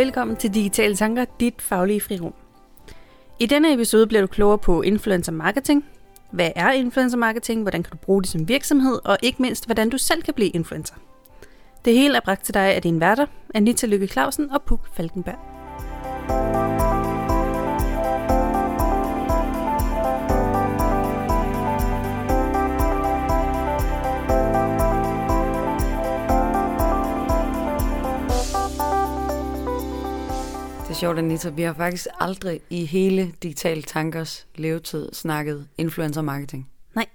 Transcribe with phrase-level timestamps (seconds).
[0.00, 2.34] Velkommen til Digitale Tanker, dit faglige frirum.
[3.38, 5.84] I denne episode bliver du klogere på influencer marketing.
[6.30, 7.62] Hvad er influencer marketing?
[7.62, 8.98] Hvordan kan du bruge det som virksomhed?
[9.04, 10.94] Og ikke mindst, hvordan du selv kan blive influencer.
[11.84, 15.38] Det hele er bragt til dig af dine værter, Anita Lykke Clausen og Puk Falkenberg.
[31.00, 31.48] Sjovt, Anita.
[31.48, 36.70] Vi har faktisk aldrig i hele Digital Tankers levetid snakket influencer marketing.
[36.94, 37.06] Nej,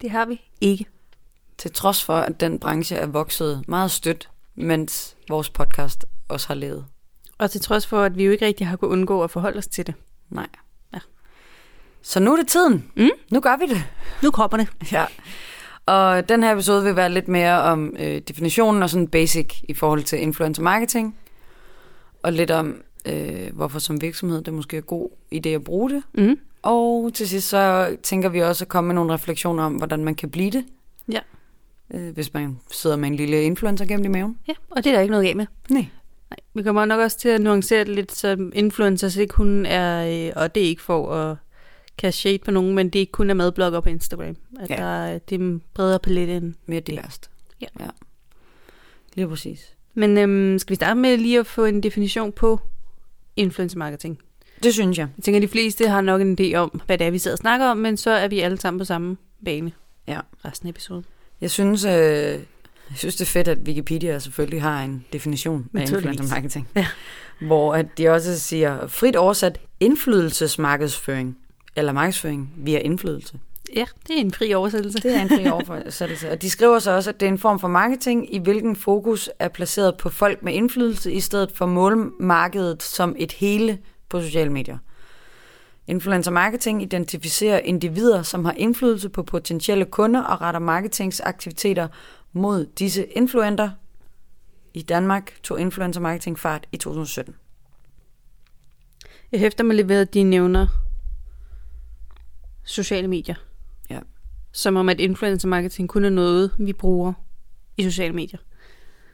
[0.00, 0.86] det har vi ikke.
[1.58, 6.54] Til trods for, at den branche er vokset meget stødt, mens vores podcast også har
[6.54, 6.86] levet.
[7.38, 9.66] Og til trods for, at vi jo ikke rigtig har kunnet undgå at forholde os
[9.66, 9.94] til det.
[10.30, 10.48] Nej.
[10.94, 10.98] Ja.
[12.02, 12.90] Så nu er det tiden.
[12.96, 13.10] Mm?
[13.30, 13.84] Nu gør vi det.
[14.22, 14.68] Nu kommer det.
[14.92, 15.04] Ja.
[15.86, 19.74] Og den her episode vil være lidt mere om øh, definitionen og sådan basic i
[19.74, 21.18] forhold til influencer marketing.
[22.22, 26.02] Og lidt om, øh, hvorfor som virksomhed det måske er god idé at bruge det.
[26.14, 26.38] Mm.
[26.62, 30.14] Og til sidst så tænker vi også at komme med nogle refleksioner om, hvordan man
[30.14, 30.64] kan blive det.
[31.12, 31.20] Ja.
[31.94, 34.38] Øh, hvis man sidder med en lille influencer gennem i maven.
[34.48, 35.46] Ja, og det er der ikke noget af med.
[35.70, 35.86] Nej.
[36.30, 40.26] Nej, vi kommer nok også til at nuancere det lidt, så influencers ikke kun er,
[40.26, 41.36] øh, og det er ikke for at
[41.98, 44.36] kaste shade på nogen, men det ikke kun er madblogger på Instagram.
[44.60, 44.76] At Ja.
[44.76, 46.54] der, er- det er en bredere palet end.
[46.66, 47.30] Mere diverst.
[47.60, 47.66] Ja.
[47.80, 47.86] ja.
[49.14, 49.72] Lige præcis.
[49.94, 52.60] Men øhm, skal vi starte med lige at få en definition på
[53.36, 54.18] influencer marketing?
[54.62, 55.08] Det synes jeg.
[55.16, 57.34] Jeg tænker, at de fleste har nok en idé om, hvad det er, vi sidder
[57.34, 59.72] og snakker om, men så er vi alle sammen på samme bane
[60.08, 60.20] Ja.
[60.44, 61.04] resten af episoden.
[61.40, 62.38] Jeg synes, øh, jeg
[62.96, 66.68] synes, det er fedt, at Wikipedia selvfølgelig har en definition af influencer marketing.
[66.76, 66.86] Ja.
[67.40, 71.38] Hvor at de også siger, frit oversat indflydelsesmarkedsføring.
[71.76, 73.38] Eller markedsføring via indflydelse.
[73.72, 74.98] Ja, det er en fri oversættelse.
[74.98, 76.30] Det er en fri oversættelse.
[76.30, 79.30] Og de skriver så også, at det er en form for marketing, i hvilken fokus
[79.38, 84.50] er placeret på folk med indflydelse, i stedet for målmarkedet som et hele på sociale
[84.52, 84.78] medier.
[85.86, 91.88] Influencer marketing identificerer individer, som har indflydelse på potentielle kunder og retter marketingsaktiviteter
[92.32, 93.70] mod disse influenter.
[94.74, 97.34] I Danmark tog influencer marketing fart i 2017.
[99.32, 100.66] Jeg hæfter mig lidt ved, at de nævner
[102.64, 103.34] sociale medier.
[104.56, 107.12] Som om, at influencer marketing kun er noget, vi bruger
[107.76, 108.38] i sociale medier.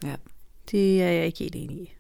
[0.04, 0.14] Ja.
[0.70, 1.92] Det er jeg ikke helt enig i.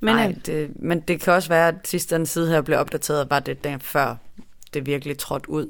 [0.00, 2.78] Men Nej, øh, det, men det kan også være, at sidst den side her blev
[2.78, 4.16] opdateret, var det der før
[4.74, 5.68] det virkelig trådte ud.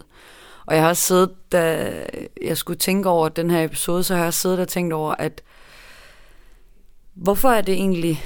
[0.67, 1.93] Og jeg har også siddet, da
[2.43, 5.43] jeg skulle tænke over den her episode, så har jeg siddet og tænkt over, at
[7.15, 8.25] hvorfor er det egentlig,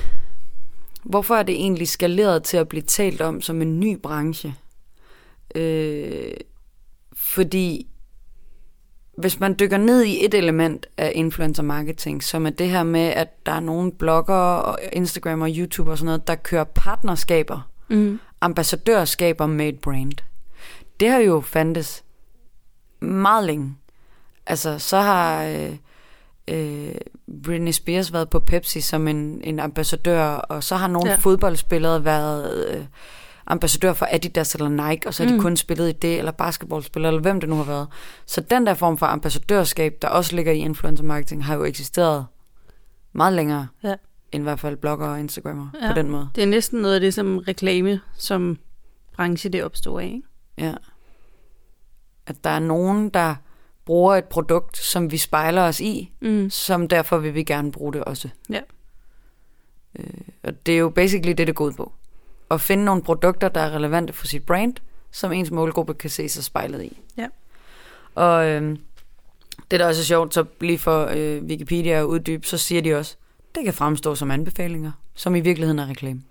[1.03, 4.55] hvorfor er det egentlig skaleret til at blive talt om som en ny branche?
[5.55, 6.35] Øh,
[7.13, 7.87] fordi
[9.17, 13.01] hvis man dykker ned i et element af influencer marketing, som er det her med,
[13.01, 17.71] at der er nogle bloggere og Instagram og YouTube og sådan noget, der kører partnerskaber,
[17.89, 20.13] mm, ambassadørskaber med et brand.
[21.01, 22.05] Det har jo fandtes
[23.01, 23.77] meget længe.
[24.47, 25.77] Altså, så har øh,
[26.49, 26.95] øh,
[27.45, 31.15] Britney Spears været på Pepsi som en, en ambassadør, og så har nogle Ja.
[31.15, 31.19] ja.
[31.21, 32.85] fodboldspillere været øh,
[33.47, 35.37] ambassadør for Adidas eller Nike, og så har Mm.
[35.37, 37.89] de kun spillet i det, eller basketballspillere, eller hvem det nu har været.
[38.27, 42.27] Så den der form for ambassadørskab, der også ligger i influencer marketing, har jo eksisteret
[43.13, 43.95] meget længere, Ja.
[44.33, 45.89] end i hvert fald blogger og Instagrammer Ja.
[45.93, 46.29] på den måde.
[46.35, 48.59] det er næsten noget af det, som reklame som
[49.17, 50.05] branche det opstår af.
[50.05, 50.23] Ikke?
[50.59, 50.75] Ja.
[52.27, 53.35] At der er nogen, der
[53.85, 56.51] bruger et produkt, som vi spejler os i, Mm.
[56.51, 58.29] som derfor vil vi gerne bruge det også.
[58.51, 58.61] Ja.
[59.99, 60.05] Øh,
[60.43, 61.93] og det er jo basically det, det går ud på.
[62.51, 64.75] At finde nogle produkter, der er relevante for sit brand,
[65.11, 67.01] som ens målgruppe kan se sig spejlet i.
[67.17, 67.29] Ja.
[68.15, 68.77] Og øh,
[69.71, 72.95] det, der også er sjovt, så lige for øh, Wikipedia at uddybe, så siger de
[72.95, 73.17] også,
[73.55, 76.23] det kan fremstå som anbefalinger, som i virkeligheden er reklame.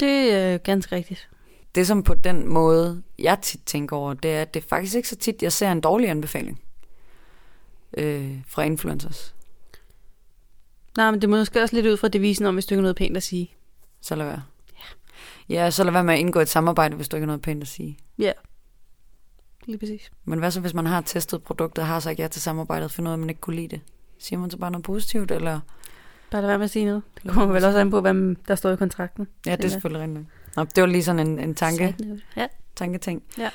[0.00, 1.28] Det er ganske rigtigt.
[1.74, 4.94] Det som på den måde, jeg tit tænker over, det er, at det er faktisk
[4.96, 6.60] ikke så tit, jeg ser en dårlig anbefaling
[7.96, 9.34] øh, fra influencers.
[10.96, 12.82] Nej, men det må måske også lidt ud fra devisen om, hvis du ikke har
[12.82, 13.54] noget pænt at sige.
[14.00, 14.42] Så lad være.
[15.48, 17.62] Ja, så lad være med at indgå et samarbejde, hvis du ikke har noget pænt
[17.62, 17.98] at sige.
[18.18, 18.32] Ja,
[19.66, 20.10] lige præcis.
[20.24, 23.12] Men hvad så, hvis man har testet produktet og har sagt ja til samarbejdet, af,
[23.12, 23.80] at man ikke kunne lide det?
[24.18, 25.60] Siger man så bare noget positivt, eller?
[26.30, 27.02] Bare lad være med at sige noget.
[27.22, 29.26] Det kommer vel også an på, hvad der står i kontrakten.
[29.46, 30.26] Ja, det er selvfølgelig rigtigt.
[30.56, 31.96] Nå, det var lige sådan en, en tanke.
[32.36, 32.46] Ja.
[32.76, 33.22] tanketing.
[33.38, 33.50] Ja.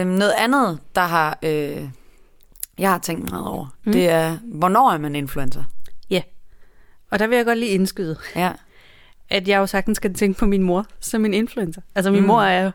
[0.00, 1.88] Øh, noget andet, der har, øh,
[2.78, 3.92] jeg har tænkt meget over, Mm.
[3.92, 5.64] det er, hvornår er man influencer?
[7.10, 8.52] Og der vil jeg godt lige indskyde, Ja,
[9.30, 11.80] at jeg jo sagtens skal tænke på min mor som en influencer.
[11.94, 12.26] Altså min Mm.
[12.26, 12.70] mor er jo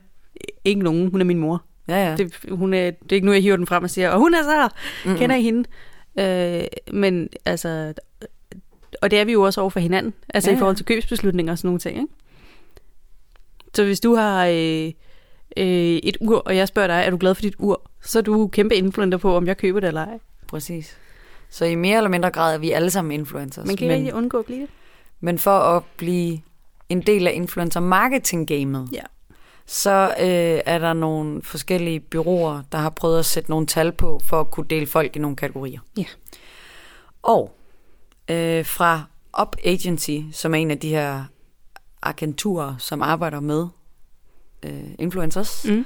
[0.65, 1.63] ikke nogen, hun er min mor.
[1.87, 2.15] ja, ja.
[2.17, 4.33] Det, hun er, det er ikke nu, jeg hiver den frem og siger, og hun
[4.33, 4.69] er så,
[5.05, 5.17] Mm-mm.
[5.17, 5.69] kender I hende?
[6.19, 6.63] Øh,
[6.93, 7.93] men altså,
[9.01, 10.85] og det er vi jo også over for hinanden, altså Ja, ja, i forhold til
[10.85, 11.95] købsbeslutninger og sådan nogle ting.
[11.97, 12.13] Ikke?
[13.73, 14.91] Så hvis du har øh,
[15.57, 17.81] øh, et ur, og jeg spørger dig, er du glad for dit ur?
[18.01, 20.19] Så er du kæmpe influencer på, om jeg køber det eller ej.
[20.47, 20.97] Præcis.
[21.49, 23.65] Så i mere eller mindre grad er vi alle sammen influencers.
[23.67, 24.69] Man kan men, ikke undgå at blive det.
[25.21, 26.39] Men for at blive
[26.89, 29.01] en del af influencer marketing gamet, Ja.
[29.65, 34.19] så øh, er der nogle forskellige byråer, der har prøvet at sætte nogle tal på,
[34.23, 35.79] for at kunne dele folk i nogle kategorier.
[35.97, 36.05] Ja.
[37.23, 37.55] Og
[38.29, 39.03] øh, fra
[39.41, 41.23] Up Agency, som er en af de her
[42.03, 43.67] agenturer, som arbejder med
[44.63, 45.85] øh, influencers, Mm.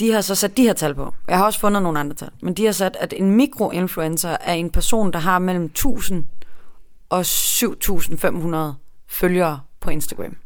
[0.00, 1.14] de har så sat de her tal på.
[1.28, 4.54] Jeg har også fundet nogle andre tal, men de har sat, at en mikroinfluencer er
[4.54, 6.24] en person, der har mellem 1000
[7.10, 8.74] og 7500
[9.06, 10.36] følgere på Instagram.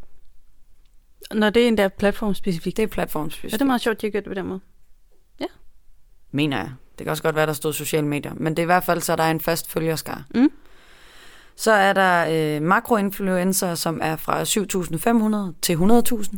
[1.34, 2.76] Når det er endda platformspecifikt.
[2.76, 3.52] Det er Ja, platformspecifikt.
[3.52, 4.60] det er meget sjovt, de har gjort det på den måde.
[6.30, 6.72] mener jeg.
[6.98, 8.34] Det kan også godt være, der stod sociale medier.
[8.34, 10.24] Men det er i hvert fald, så der er en fast følgerskar.
[10.34, 10.50] Mm.
[11.56, 12.26] Så er der
[12.56, 14.42] øh, makroinfluencer, som er fra
[15.52, 16.36] 7.500 til 100.000.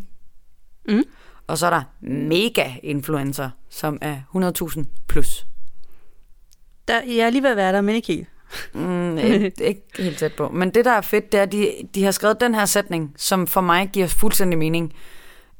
[0.88, 1.02] Mm.
[1.46, 4.18] Og så er der mega-influencer, som er
[4.78, 5.46] 100.000 plus.
[6.88, 8.28] Der, jeg er lige ved at være der, men ikke helt.
[8.74, 10.48] Mm, ikke, ikke helt tæt på.
[10.48, 13.14] Men det, der er fedt, det er, at de, de har skrevet den her sætning,
[13.16, 14.92] som for mig giver fuldstændig mening.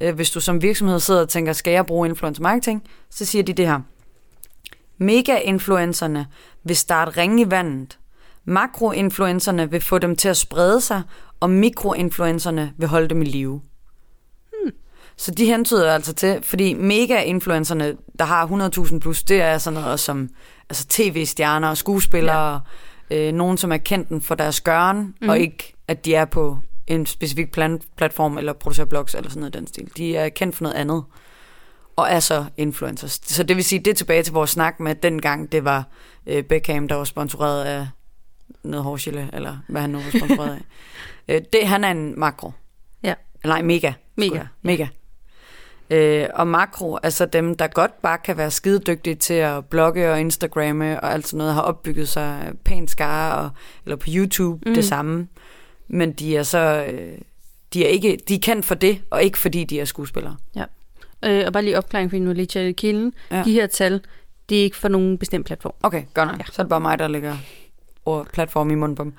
[0.00, 2.82] Øh, Hvis du som virksomhed sidder og tænker, skal jeg bruge influencer marketing?
[3.10, 3.81] Så siger de det her.
[4.98, 6.26] Mega-influencerne
[6.64, 7.98] vil starte ringe i vandet.
[8.44, 11.02] Makroinfluencerne vil få dem til at sprede sig,
[11.40, 13.60] og mikroinfluencerne vil holde dem i live.
[15.19, 18.47] Så de hentyder altså til, fordi mega-influencerne, der har
[18.87, 20.29] 100.000 plus, det er sådan noget som
[20.71, 22.61] altså tv-stjerner og skuespillere,
[23.11, 23.29] ja.
[23.29, 25.15] øh, nogen som er kendt for deres gøren, Mhm.
[25.21, 25.29] mm.
[25.29, 29.41] og ikke at de er på en specifik plan- platform eller producerer blogs eller sådan
[29.41, 29.91] noget den stil.
[29.97, 31.05] De er kendt for noget andet
[31.97, 33.21] og er så influencers.
[33.23, 35.85] Så det vil sige, det er tilbage til vores snak med, at dengang det var
[36.27, 37.89] øh, Beckham, der var sponsoreret af
[38.63, 40.61] noget hårgelé, eller hvad han nu var sponsoreret af.
[41.29, 42.53] Øh, det, han er en makro.
[43.03, 43.15] Ja.
[43.45, 43.93] Nej, mega.
[44.17, 44.41] Mega.
[44.63, 44.87] Mega.
[45.91, 50.11] Øh, og makro er så dem, der godt bare kan være skidedygtige til at blogge
[50.12, 53.50] og Instagramme og alt sådan noget, har opbygget sig pænt skare, og,
[53.85, 54.75] eller på YouTube Mm.
[54.75, 55.29] det samme.
[55.88, 56.85] Men de er så...
[56.93, 57.19] Øh,
[57.75, 60.37] de er, ikke, de er kendt for det, og ikke fordi de er skuespillere.
[61.25, 63.12] Øh, og bare lige opklaring, fordi nu lige tjekke kilden.
[63.31, 63.37] Ja.
[63.37, 63.43] Ja.
[63.44, 64.00] De her tal,
[64.49, 65.73] det er ikke for nogen bestemt platform.
[65.82, 66.39] Okay, godt nok.
[66.39, 66.44] Ja.
[66.49, 66.53] Ja.
[66.53, 67.37] Så er det bare mig, der lægger
[68.06, 69.12] ord, platform i munden på dem.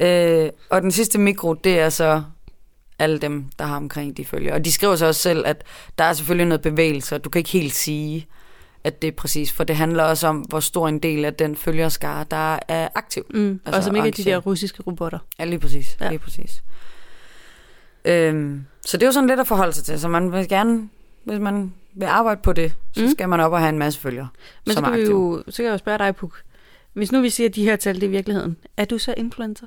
[0.00, 2.22] Øh, og den sidste mikro, det er så
[3.00, 4.54] alle dem, der har omkring de følger.
[4.54, 5.64] Og de skriver så også selv, at
[5.98, 8.26] der er selvfølgelig noget bevægelse, og du kan ikke helt sige,
[8.84, 11.56] at det er præcis, for det handler også om, hvor stor en del af den
[11.56, 13.26] følgerskare, der er aktiv.
[13.34, 13.60] Mm.
[13.66, 15.18] Altså, og som ikke er de der russiske robotter.
[15.38, 15.96] Ja, lige præcis.
[16.00, 16.08] Ja.
[16.08, 16.62] Lige præcis.
[18.04, 20.00] Øhm, så det er jo sådan lidt at forholde sig til.
[20.00, 20.88] Så man vil gerne,
[21.24, 23.10] hvis man vil arbejde på det, så Mm.
[23.10, 24.28] skal man op og have en masse følgere,
[24.66, 25.16] Men så som er kan, aktive.
[25.36, 26.42] jo, så kan jeg jo spørge dig, Puk.
[26.92, 28.56] Hvis nu vi siger, at de her tal, det er virkeligheden.
[28.76, 29.66] Er du så influencer?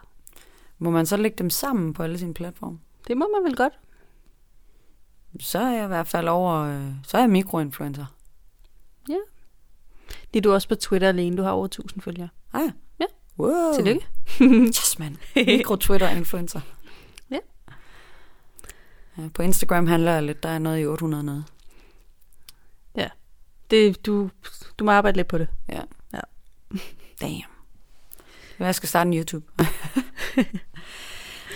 [0.80, 2.78] Må man så lægge dem sammen på alle sine platforme?
[3.08, 3.74] Det må man vel godt.
[5.40, 8.06] Så er jeg i hvert fald over, øh, så er jeg mikroinfluencer.
[10.34, 11.38] Det er du også på Twitter alene.
[11.38, 12.30] Du har over 1000 følgere.
[12.54, 12.72] Ah ja.
[13.00, 13.06] Ja.
[13.40, 13.74] Wow.
[13.76, 14.08] Tillykke.
[14.68, 15.18] Yes, man.
[15.36, 16.62] Mikro-Twitter-influencer.
[17.32, 17.40] Ja.
[19.18, 19.30] ja.
[19.34, 21.46] På Instagram handler jeg lidt, der er noget i 800 noget.
[23.74, 24.30] Det, du,
[24.80, 25.48] du må arbejde lidt på det.
[27.22, 27.44] Damn.
[28.60, 29.46] Jeg skal starte en YouTube.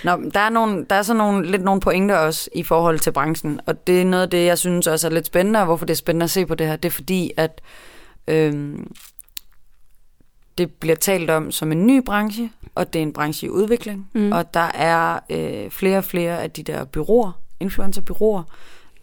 [0.04, 3.12] Nå, der er, nogle, der er så nogle, lidt nogle pointer også i forhold til
[3.12, 5.86] branchen, og det er noget af det, jeg synes også er lidt spændende, og hvorfor
[5.86, 7.62] det er spændende at se på det her, det er fordi, at
[8.28, 8.94] øhm,
[10.58, 14.10] det bliver talt om som en ny branche, og det er en branche i udvikling,
[14.14, 14.32] mm.
[14.32, 18.44] og der er øh, flere og flere af de der byråer, influencerbyråer.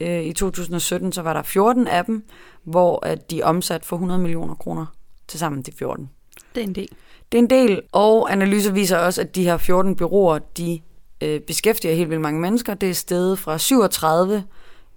[0.01, 2.25] Øh, I 2017 så var der 14 af dem,
[2.65, 4.87] hvor at de omsat for 100 millioner kroner
[5.29, 6.11] til sammen de 14.
[6.55, 6.89] Det er en del.
[7.35, 10.81] Det er en del, og analyser viser også, at de her 14 byråer, de
[11.21, 12.75] øh, beskæftiger helt vildt mange mennesker.
[12.75, 14.45] Det er steget fra 37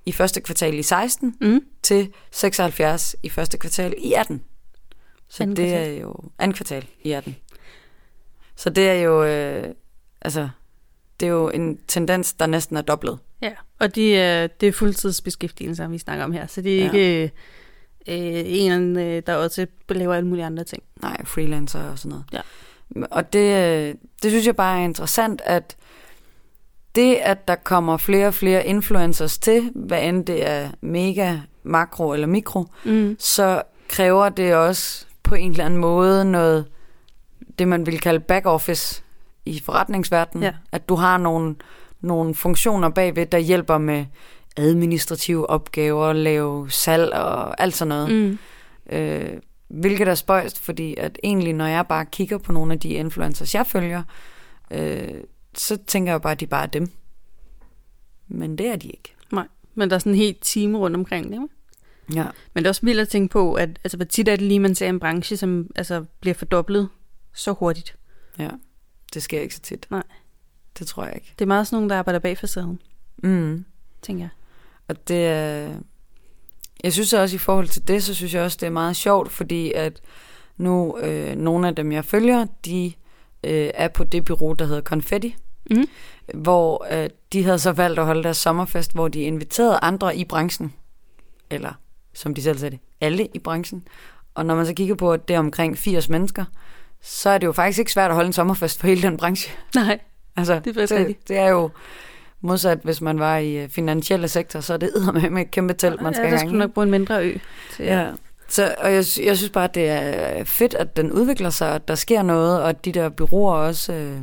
[0.06, 1.62] i første kvartal i 16 Mm.
[1.84, 4.44] til 76 i første kvartal i 18.
[5.30, 5.96] Så Anden det kvartal.
[5.98, 7.36] er jo anden kvartal i 18.
[8.56, 9.64] Så det er jo øh,
[10.22, 10.50] altså
[11.20, 13.20] det er jo en tendens, der næsten er doblet.
[13.42, 16.48] Ja, og de er, det er fuldtidsbeskæftigelse, vi snakker om her.
[16.48, 16.86] Så det er Ja.
[16.86, 17.32] ikke
[18.08, 20.84] øh, en, øh, der også laver alle mulige andre ting.
[21.02, 22.26] Nej, freelancer og sådan noget.
[22.34, 22.42] Ja.
[23.12, 23.40] Og det,
[23.90, 25.76] øh, det synes jeg bare er interessant, at
[26.96, 32.14] det, at der kommer flere og flere influencers til, hvad end det er mega, makro
[32.14, 33.16] eller mikro, Mm.
[33.20, 36.66] så kræver det også på en eller anden måde noget,
[37.60, 39.04] det man vil kalde back office
[39.46, 40.44] i forretningsverdenen.
[40.44, 40.54] Ja.
[40.72, 41.56] At du har nogle,
[42.02, 44.06] nogle funktioner bagved, der hjælper med
[44.58, 48.12] administrative opgaver, lave salg og alt sådan noget.
[48.12, 48.38] Mm.
[48.98, 52.90] Øh, hvilket er spøjst, fordi at egentlig, når jeg bare kigger på nogle af de
[52.90, 54.04] influencers, jeg følger,
[54.72, 55.08] øh,
[55.58, 56.92] så tænker jeg bare, at de bare er dem.
[58.28, 59.16] Men det er de ikke.
[59.32, 59.48] Nej.
[59.76, 61.48] Men der er sådan en helt team rundt omkring ikke?
[62.14, 62.26] Ja.
[62.54, 64.60] Men det er også vildt at tænke på, at altså, hvor tit er det lige,
[64.60, 66.90] man ser en branche, som altså, bliver fordoblet
[67.34, 67.96] så hurtigt.
[68.40, 68.50] ja.
[69.14, 69.88] Det sker ikke så tit.
[69.90, 70.04] Nej.
[70.80, 71.34] Det tror jeg ikke.
[71.40, 72.80] Det er meget sådan nogen, der arbejder bag facaden,
[73.24, 73.66] Mm.
[74.02, 74.30] tænker jeg.
[74.88, 75.70] Og det er...
[76.84, 79.32] Jeg synes også i forhold til det, så synes jeg også, det er meget sjovt,
[79.32, 80.02] fordi at
[80.58, 82.94] nu øh, nogle af dem, jeg følger, de
[83.44, 85.36] øh, er på det bureau, der hedder Confetti,
[85.72, 85.86] Mm.
[86.34, 90.26] hvor øh, de havde så valgt at holde deres sommerfest, hvor de inviterede andre i
[90.26, 90.74] branchen,
[91.50, 91.74] eller
[92.14, 93.88] som de selv sagde det, alle i branchen.
[94.36, 96.46] Og når man så kigger på, at det er omkring 80 mennesker,
[97.02, 99.52] så er det jo faktisk ikke svært at holde en sommerfest for hele den branche.
[99.76, 100.00] Nej,
[100.36, 101.70] Altså, Det er det, det er jo
[102.42, 105.74] modsat, hvis man var i øh, finansielle sektor, så er det med med et kæmpe
[105.74, 106.66] telt, man skal ja, ja, der gang skulle i.
[106.66, 107.38] nok bruge en mindre ø.
[107.76, 108.12] Til, Ja.
[108.50, 111.96] Så, og jeg, jeg synes bare, det er fedt, at den udvikler sig, at der
[111.96, 114.22] sker noget, og at de der byråer også øh,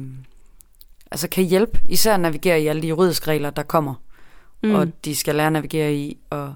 [1.10, 3.94] altså kan hjælpe, især at navigere i alle de juridiske regler, der kommer,
[4.62, 4.74] mm.
[4.74, 6.18] og de skal lære at navigere i.
[6.30, 6.54] Og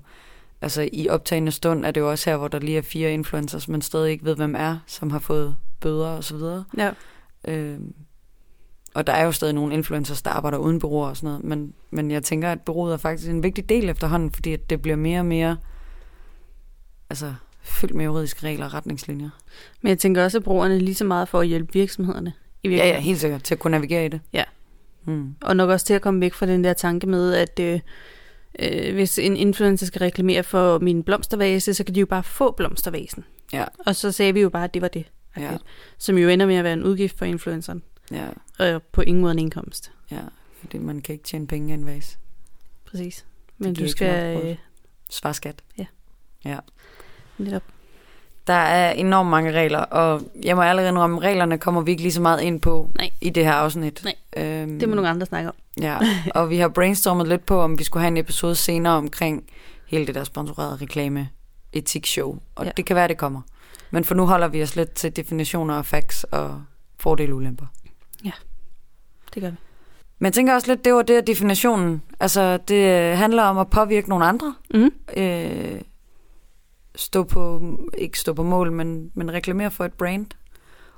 [0.63, 3.69] altså i optagende stund er det jo også her, hvor der lige er fire influencers,
[3.69, 6.65] men stadig ikke ved, hvem er, som har fået bøder og så videre.
[6.77, 6.91] ja.
[7.49, 7.79] Øh,
[8.95, 11.73] og der er jo stadig nogle influencers, der arbejder uden bureauer og sådan noget, men,
[11.91, 14.97] men jeg tænker, at bureauet er faktisk en vigtig del efterhånden, fordi at det bliver
[14.97, 15.57] mere og mere
[17.11, 19.31] altså, fyldt med juridiske regler og retningslinjer.
[19.83, 22.33] Men jeg tænker også, at brugerne er lige så meget for at hjælpe virksomhederne.
[22.63, 22.95] I Ja, virkeligheden.
[23.03, 24.21] ja, helt sikkert, til at kunne navigere i det.
[24.33, 24.45] Ja.
[25.05, 25.35] Mm.
[25.41, 27.81] Og nok også til at komme væk fra den der tanke med, at øh,
[28.59, 32.51] øh, hvis en influencer skal reklamere for min blomstervase, så kan de jo bare få
[32.51, 33.25] blomstervasen.
[33.53, 33.65] Ja.
[33.87, 35.05] Og så sagde vi jo bare, at det var det.
[35.37, 35.57] Ja.
[35.99, 37.83] Som jo ender med at være en udgift for influenceren.
[38.11, 39.93] Ja, Og på ingen måde en indkomst.
[40.11, 40.21] ja,
[40.61, 42.17] fordi man kan ikke tjene penge en vase.
[42.91, 43.25] Præcis.
[43.59, 44.57] Men du skal øh,
[45.11, 45.63] Svar skat.
[47.39, 47.63] netop...
[48.47, 52.13] Der er enormt mange regler, og jeg må allerede indrømme, reglerne kommer vi ikke lige
[52.13, 53.11] så meget ind på Nej.
[53.21, 54.05] i det her afsnit.
[54.05, 54.15] Nej.
[54.37, 55.55] Øhm, Det må nogle andre snakke om.
[55.81, 55.99] Ja,
[56.35, 59.45] og vi har brainstormet lidt på, om vi skulle have en episode senere omkring
[59.87, 61.29] hele det der sponsorerede reklame
[61.73, 62.39] etikshow.
[62.55, 62.65] Og Ja.
[62.65, 62.73] ja.
[62.77, 63.41] det kan være, det kommer.
[63.91, 66.63] Men for nu holder vi os lidt til definitioner og facts og
[66.99, 67.67] fordele og ulemper.
[69.39, 69.57] Det gør vi.
[70.19, 72.03] Men jeg tænker også lidt, det var det definitionen.
[72.21, 74.55] Altså, det handler om at påvirke nogle andre.
[74.75, 74.91] Mm.
[75.17, 75.81] Øh,
[76.97, 77.63] stå på,
[77.99, 80.27] ikke stå på mål, men, men reklamere for et brand.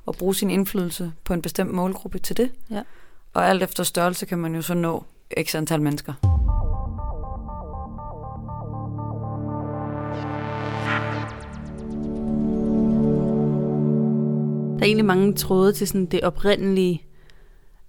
[0.07, 2.51] Og bruge sin indflydelse på en bestemt målgruppe til det.
[2.71, 2.83] Ja.
[3.33, 5.05] Og alt efter størrelse kan man jo så nå
[5.43, 6.13] x antal mennesker.
[14.79, 17.10] Der er egentlig mange tråde til sådan det oprindelige...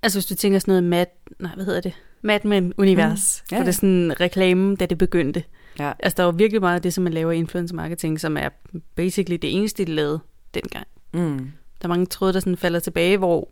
[0.03, 1.05] Altså hvis du tænker sådan noget Mad...
[1.39, 1.93] Nej, hvad hedder det?
[2.21, 3.43] Mad Men-univers.
[3.51, 3.55] Mm.
[3.55, 3.71] Ja, For det er ja.
[3.71, 5.43] sådan reklame, da det begyndte.
[5.79, 5.91] Ja.
[5.99, 8.49] Altså der var virkelig meget af det, som man laver i influencer marketing, som er
[8.95, 10.19] basically det eneste, de lavede
[10.53, 10.87] dengang.
[11.13, 11.37] Mm.
[11.81, 13.49] Der er mange tråde, der sådan falder tilbage, hvor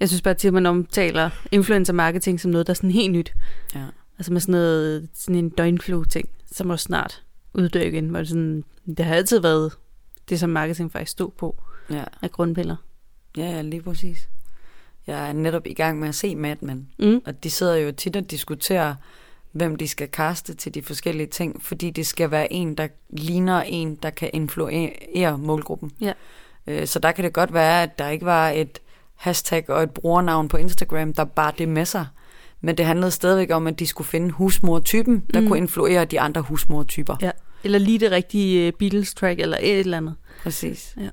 [0.00, 3.12] jeg synes bare til, at man omtaler influencer marketing som noget, der er sådan helt
[3.12, 3.34] nyt.
[3.74, 3.84] Ja.
[4.18, 7.22] Altså med sådan noget, sådan en døgnflue-ting, som også snart
[7.54, 8.08] uddør igen.
[8.08, 9.72] Hvor det, sådan, det har altid været
[10.28, 12.04] det, som marketing faktisk stod på Ja.
[12.22, 12.76] af grundpiller.
[13.36, 14.28] ja, ja, lige præcis.
[15.06, 17.20] Jeg er netop i gang med at se Mad Men, Mm.
[17.26, 18.94] og de sidder jo tit og diskuterer,
[19.52, 23.60] hvem de skal kaste til de forskellige ting, fordi det skal være en, der ligner
[23.62, 25.90] en, der kan influere målgruppen.
[26.00, 26.12] Ja.
[26.66, 28.78] Øh, Så der kan det godt være, at der ikke var et
[29.14, 32.06] hashtag og et brugernavn på Instagram, der bare det med sig.
[32.60, 35.46] Men det handlede stadigvæk om, at de skulle finde husmortypen, der Mm.
[35.48, 37.16] kunne influere de andre husmortyper.
[37.22, 37.30] Ja.
[37.64, 40.14] Eller lige det rigtige øh, Beatles-track, eller et eller andet.
[40.42, 40.94] Præcis.
[41.00, 41.08] Ja.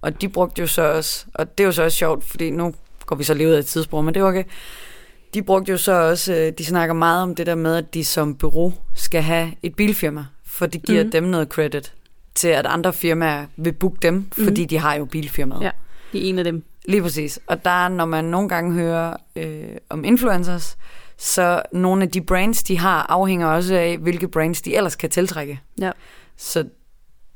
[0.00, 2.74] Og de brugte jo så også, og det er jo så også sjovt, fordi nu
[3.06, 4.44] går vi så lige ud af et tidsspur, men det er okay.
[5.34, 8.04] De brugte jo så også, øh, de snakker meget om det der med, at de
[8.04, 11.10] som bureau skal have et bilfirma, for det giver mm.
[11.10, 11.92] dem noget credit
[12.34, 14.68] til, at andre firmaer vil booke dem, fordi Mhm.
[14.68, 15.62] de har jo bilfirmaet.
[15.62, 15.70] Ja.
[16.12, 16.64] Det er en af dem.
[16.84, 17.38] Lige præcis.
[17.46, 20.76] Og der er, når man nogle gange hører øh, om influencers,
[21.16, 25.10] så nogle af de brands, de har, afhænger også af, hvilke brands de ellers kan
[25.10, 25.60] tiltrække.
[25.80, 25.90] Ja.
[26.36, 26.64] Så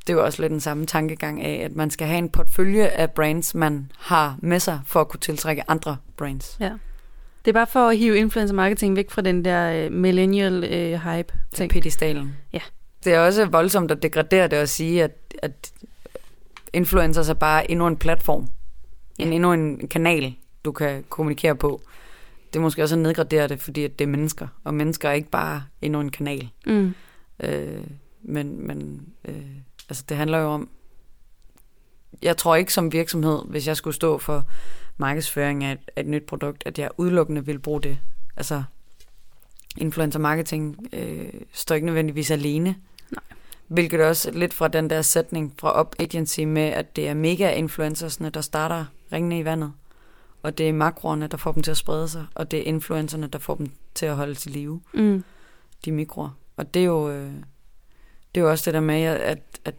[0.08, 2.86] det er jo også lidt den samme tankegang af, at man skal have en portfølje
[2.86, 6.56] af brands, man har med sig, for at kunne tiltrække andre brands.
[6.60, 6.72] Ja.
[7.44, 11.00] Det er bare for at hive influencer marketing væk fra den der øh, millennial øh,
[11.00, 11.70] hype ting.
[11.70, 12.36] Pedestalen.
[12.52, 12.60] Ja.
[13.04, 15.72] Det er også voldsomt at degradere det at sige, at, at
[16.72, 18.48] influencers er bare endnu en platform.
[19.18, 19.24] Ja.
[19.24, 20.34] En, endnu en kanal,
[20.64, 21.82] du kan kommunikere på.
[22.52, 24.48] Det er måske også at nedgradere det, fordi at det er mennesker.
[24.64, 26.48] Og mennesker er ikke bare endnu en kanal.
[26.66, 26.94] Mm.
[27.40, 27.84] Øh,
[28.22, 29.34] men men øh,
[29.88, 30.68] altså det handler jo om,
[32.22, 34.44] jeg tror ikke som virksomhed, hvis jeg skulle stå for
[34.96, 37.98] markedsføring af et, af et nyt produkt, at jeg udelukkende vil bruge det.
[38.36, 38.62] Altså
[39.76, 42.76] influencer marketing øh, står ikke nødvendigvis alene.
[43.10, 43.22] Nej.
[43.68, 47.50] Hvilket også lidt fra den der sætning fra Up Agency med, at det er mega
[47.52, 49.72] influencersne, der starter ringene i vandet.
[50.42, 53.26] Og det er makroerne, der får dem til at sprede sig, og det er influencerne,
[53.26, 55.24] der får dem til at holde til live Mm.
[55.84, 56.30] de mikroer.
[56.56, 57.32] Og det er jo, øh,
[58.38, 59.74] det er jo også det der med, at, at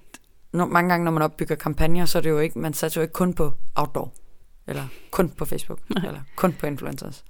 [0.53, 3.03] når, mange gange, når man opbygger kampagner, så er det jo ikke, man satser jo
[3.03, 4.13] ikke kun på outdoor,
[4.67, 6.07] eller kun på Facebook, Nej.
[6.07, 7.23] eller kun på influencers.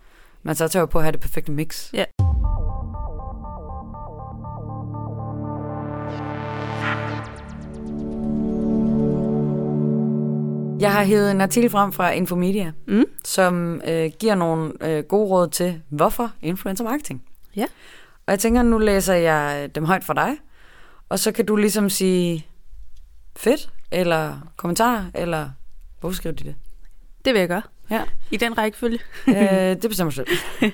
[0.44, 1.94] Man satser jo på at have det perfekte mix.
[1.94, 2.06] Ja.
[10.80, 13.06] Jeg har hævet en artikel frem fra Infomedia, Mm.
[13.26, 17.24] som øh, giver nogle øh, gode råd til, hvorfor influencer marketing.
[17.56, 17.66] Ja.
[18.28, 20.38] Og jeg tænker, nu læser jeg øh, dem højt for dig,
[21.10, 22.48] og så kan du ligesom sige
[23.38, 25.50] fedt, eller kommentar, eller
[26.00, 26.56] hvorfor skriver de det?
[27.26, 27.62] Det vil jeg gøre.
[27.90, 28.04] Ja.
[28.32, 29.00] I den rækkefølge.
[29.28, 29.36] øh,
[29.82, 30.28] det bestemmer selv.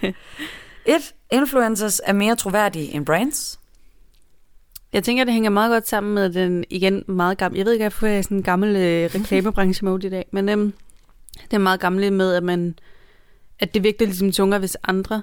[0.85, 3.59] Et, influencers er mere troværdige end brands.
[4.93, 7.83] Jeg tænker, det hænger meget godt sammen med den, igen, meget gammel, jeg ved ikke,
[7.83, 10.73] hvorfor jeg er sådan en gammel øh, reklamebranche-mode i dag, men øhm,
[11.43, 12.79] det er meget gammelt med, at man,
[13.59, 15.21] at det virker ligesom tungere, hvis andre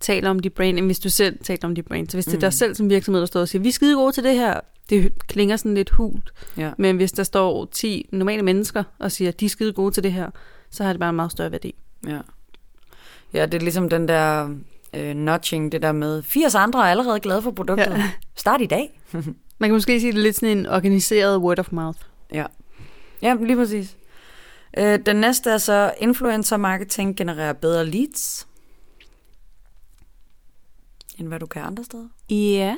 [0.00, 2.08] taler om de brand, end hvis du selv taler om de brand.
[2.08, 2.52] Så hvis det er dig Mm.
[2.52, 5.12] selv som virksomhed, der står og siger, vi er skide gode til det her, det
[5.26, 6.32] klinger sådan lidt hult.
[6.56, 6.70] Ja.
[6.78, 10.12] Men hvis der står 10 normale mennesker og siger, de er skide gode til det
[10.12, 10.30] her,
[10.70, 11.74] så har det bare en meget større værdi.
[12.06, 12.18] Ja.
[13.34, 14.48] Ja, det er ligesom den der
[14.94, 17.86] øh, notching, det der med, 80 andre er allerede glade for produktet.
[17.90, 18.10] Ja.
[18.36, 19.00] Start i dag.
[19.58, 21.98] Man kan måske sige, det er lidt sådan en organiseret word of mouth.
[22.34, 22.44] Ja,
[23.22, 23.96] ja lige præcis.
[24.78, 28.47] Øh, den næste er så, influencer marketing genererer bedre leads,
[31.18, 32.08] end hvad du kan andre steder.
[32.30, 32.76] Ja.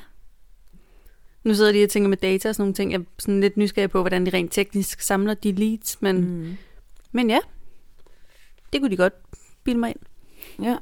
[1.44, 2.92] Nu sidder jeg lige og tænker med data og sådan nogle ting.
[2.92, 6.02] Jeg er sådan lidt nysgerrig på, hvordan de rent teknisk samler de leads.
[6.02, 6.56] Men, mm.
[7.12, 7.38] Men ja,
[8.72, 9.12] det kunne de godt
[9.64, 10.00] bilde mig ind.
[10.66, 10.76] Ja.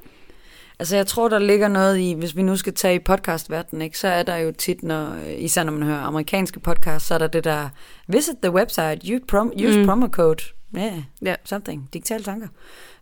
[0.78, 3.98] Altså jeg tror, der ligger noget i, hvis vi nu skal tage i podcastverdenen, ikke,
[3.98, 7.26] så er der jo tit, når, især når man hører amerikanske podcasts, så er der
[7.26, 7.68] det der,
[8.08, 9.86] visit the website, use, prom, use Mm.
[9.86, 10.42] promo code,
[10.76, 11.34] yeah, Ja.
[11.44, 12.48] something, digitale tanker.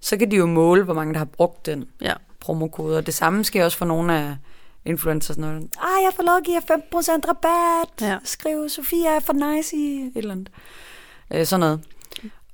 [0.00, 2.14] Så kan de jo måle, hvor mange der har brugt den Ja.
[2.46, 4.36] Promokode, og det samme sker også for nogle af
[4.84, 5.38] influencers.
[5.38, 8.18] Når, ah, jeg får lov at give jer 15% rabat, Ja.
[8.24, 10.48] skriv Sofia er for nice i et eller andet.
[11.34, 11.80] Øh, sådan noget.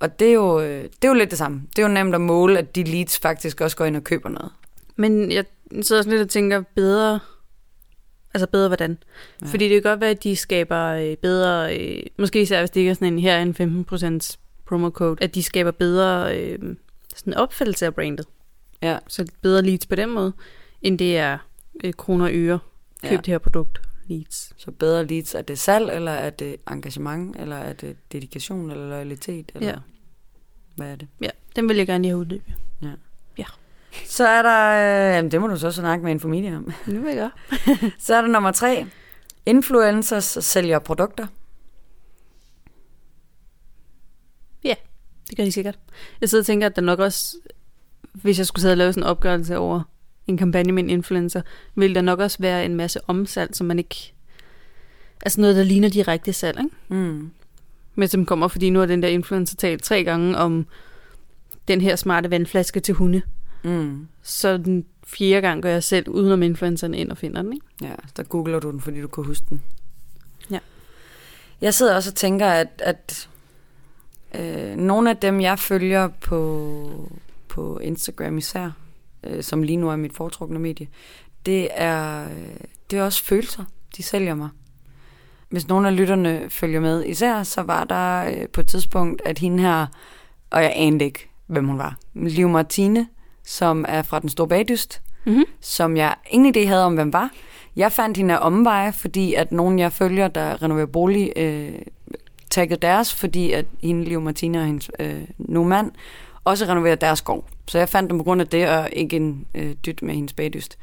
[0.00, 1.62] Og det er, jo, øh, det er jo lidt det samme.
[1.76, 4.28] Det er jo nemt at måle, at de leads faktisk også går ind og køber
[4.28, 4.52] noget.
[4.96, 5.44] Men jeg
[5.83, 7.20] sidder også lidt og tænker bedre,
[8.35, 8.98] altså bedre hvordan.
[9.42, 9.46] Ja.
[9.46, 12.81] Fordi det kan godt være, at de skaber øh, bedre, øh, måske især hvis det
[12.81, 13.87] ikke er sådan en her er en
[14.20, 16.37] 15% promo code, at de skaber bedre
[17.16, 18.26] sådan opfattelse af brandet.
[18.83, 18.99] Ja.
[19.09, 20.33] Så bedre leads på den måde,
[20.83, 21.38] end det er
[21.85, 22.59] øh, kroner og øre.
[23.03, 23.16] Køb Ja.
[23.16, 24.53] det her produkt leads.
[24.57, 28.88] Så bedre leads, er det salg, eller er det engagement, eller er det dedikation, eller
[28.88, 29.75] loyalitet, eller Ja.
[30.77, 31.09] hvad er det?
[31.21, 32.55] Ja, den vil jeg gerne lige have uddybet.
[34.07, 36.73] Så er der, øh, jamen det må du så snakke med Infomedia om.
[36.87, 37.31] Nu vil jeg.
[37.99, 38.87] Så er der nummer tre,
[39.47, 41.27] influencers sælger produkter.
[45.29, 45.79] Det gør de sikkert.
[46.21, 47.37] Jeg sidder og tænker, at der nok også,
[48.12, 49.83] hvis jeg skulle sidde og lave sådan en opgørelse over
[50.27, 51.42] en kampagne med en influencer,
[51.75, 54.12] ville der nok også være en masse omsalg, som man ikke...
[55.25, 56.77] Altså noget, der ligner direkte salg, ikke?
[56.88, 57.31] Mm.
[57.94, 60.66] Men som kommer, fordi nu har den der influencer talt tre gange om
[61.68, 63.22] den her smarte vandflaske til hunde.
[63.62, 64.09] Mm.
[64.22, 67.66] Så den fjerde gang går jeg selv udenom influenceren ind og finder den, ikke?
[67.83, 69.62] Ja, der googler du den, fordi du kan huske den.
[70.51, 70.59] Ja.
[71.61, 73.29] Jeg sidder også og tænker, at, at
[74.35, 77.12] øh, nogle af dem, jeg følger på,
[77.53, 78.71] på Instagram især,
[79.25, 80.88] øh, som lige nu er mit foretrukne medie,
[81.47, 82.57] det er, øh,
[82.91, 83.65] det er også følelser,
[83.97, 84.49] de sælger mig.
[85.49, 89.38] Hvis nogle af lytterne følger med især, så var der øh, på et tidspunkt, at
[89.38, 89.87] hende her,
[90.51, 93.07] og jeg anede ikke, hvem hun var, Liv Martine,
[93.45, 95.45] som er fra Den Store Bagdyst, Mm-hmm.
[95.61, 97.31] som jeg ingen idé havde om, hvem var.
[97.77, 101.73] Jeg fandt hende af omveje, fordi at nogen, jeg følger, der renoverer bolig, øh,
[102.51, 105.91] taggede deres, fordi at hende, Liv Martina og hendes øh, nu mand,
[106.44, 107.48] også renoverer deres skov.
[107.68, 110.33] Så jeg fandt dem på grund af det, og ikke en øh, dyt med hendes
[110.33, 110.78] bagdyst.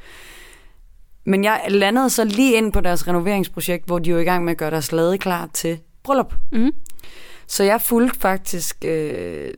[1.24, 4.50] Men jeg landede så lige ind på deres renoveringsprojekt, hvor de jo i gang med
[4.50, 6.34] at gøre deres lade klar til bryllup.
[6.52, 6.72] Mm-hmm.
[7.46, 9.50] Så jeg fulgte faktisk øh,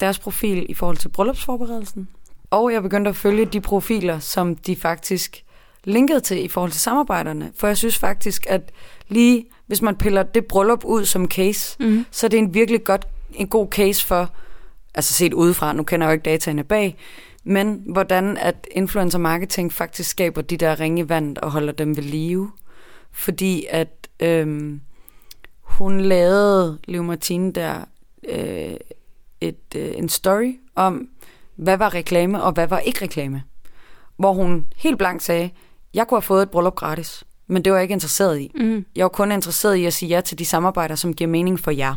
[0.00, 2.08] deres profil i forhold til bryllupsforberedelsen.
[2.50, 5.44] Og jeg begyndte at følge de profiler, som de faktisk
[5.84, 7.52] linkede til i forhold til samarbejderne.
[7.56, 8.72] For jeg synes faktisk, at
[9.08, 12.06] lige hvis man piller det bryllup ud som case, Mm-hmm.
[12.10, 14.30] så er det en virkelig godt, en god case for,
[14.96, 16.96] altså set udefra, nu kender jeg jo ikke dataene bag,
[17.44, 21.96] men hvordan at influencer marketing faktisk skaber de der ringe i vandet og holder dem
[21.96, 22.50] ved live.
[23.12, 24.80] Fordi at øhm,
[25.62, 27.84] hun lavede, Liv Martine der,
[28.28, 28.76] øh,
[29.40, 31.08] et, øh, en story om,
[31.56, 33.42] hvad var reklame og hvad var ikke reklame.
[34.16, 35.50] Hvor hun helt blankt sagde,
[35.94, 38.52] jeg kunne have fået et bryllup gratis, men det var jeg ikke interesseret i.
[38.54, 38.86] Mm-hmm.
[38.96, 41.70] Jeg var kun interesseret i at sige ja til de samarbejder, som giver mening for
[41.70, 41.94] jer.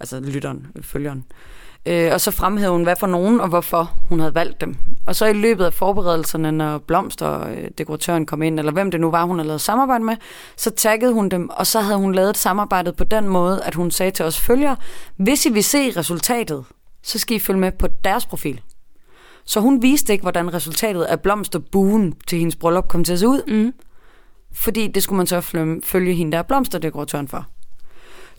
[0.00, 1.18] Altså lytteren, følgeren.
[1.18, 4.76] Øh, og så fremhævede hun, hvad for nogen og hvorfor hun havde valgt dem.
[5.06, 8.90] Og så i løbet af forberedelserne, når Blomster og øh, dekoratøren kom ind, eller hvem
[8.90, 10.16] det nu var, hun havde lavet samarbejde med,
[10.56, 13.90] så taggede hun dem, og så havde hun lavet samarbejdet på den måde, at hun
[13.90, 14.76] sagde til os følgere,
[15.16, 16.64] hvis I vil se resultatet,
[17.02, 18.60] så skal I følge med på deres profil.
[19.44, 23.28] Så hun viste ikke, hvordan resultatet af blomsterbuen til hendes bryllup kom til at se
[23.28, 23.42] ud.
[23.48, 23.72] Mm.
[24.52, 27.46] Fordi det skulle man så følge, følge hende der blomsterdekoratøren for.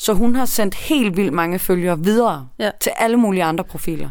[0.02, 2.72] Så hun har sendt helt vildt mange følgere videre Ja.
[2.80, 4.10] til alle mulige andre profiler.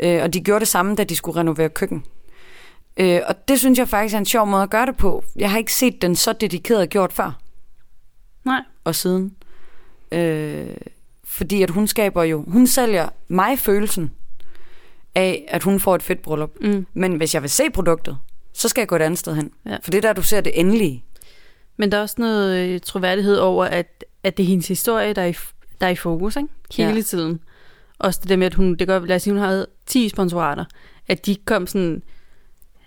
[0.00, 2.04] Øh, og de gjorde det samme, da de skulle renovere køkken.
[2.96, 5.24] Øh, og det synes jeg faktisk er en sjov måde at gøre det på.
[5.36, 7.38] Jeg har ikke set den så dedikeret gjort før
[8.44, 8.60] Nej.
[8.84, 9.34] og siden.
[10.12, 10.66] Øh,
[11.24, 14.12] fordi at hun skaber jo, hun sælger mig følelsen
[15.14, 16.50] af, at hun får et fedt bryllup.
[16.60, 16.86] Mm.
[16.94, 18.18] Men hvis jeg vil se produktet,
[18.52, 19.50] så skal jeg gå et andet sted hen.
[19.66, 19.76] Ja.
[19.82, 21.04] For det er der, du ser det endelige.
[21.76, 25.22] Men der er også noget øh, troværdighed over, at, at det er hendes historie, der
[25.22, 25.34] er i,
[25.80, 26.48] der er i fokus, ikke?
[26.76, 27.00] Hele Ja.
[27.02, 27.40] tiden.
[27.98, 30.64] Også det der med, at hun, det gør, lad os sige, hun havde 10 sponsorater,
[31.08, 32.02] at de kom sådan,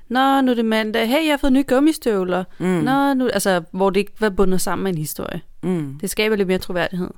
[0.10, 1.08] Nå, nu er det mandag.
[1.08, 2.43] Hey, jeg har fået nye gummistøvler.
[2.60, 2.65] Mm.
[2.65, 5.41] Nå, nu, altså, hvor det ikke var bundet sammen med en historie.
[5.63, 5.98] Mm.
[6.02, 7.10] Det skaber lidt mere troværdighed.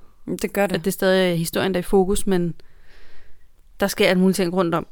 [0.41, 0.75] Det gør det.
[0.75, 2.53] At det stadig er historien, der er i fokus, men
[3.79, 4.87] der sker alle mulige ting rundt om.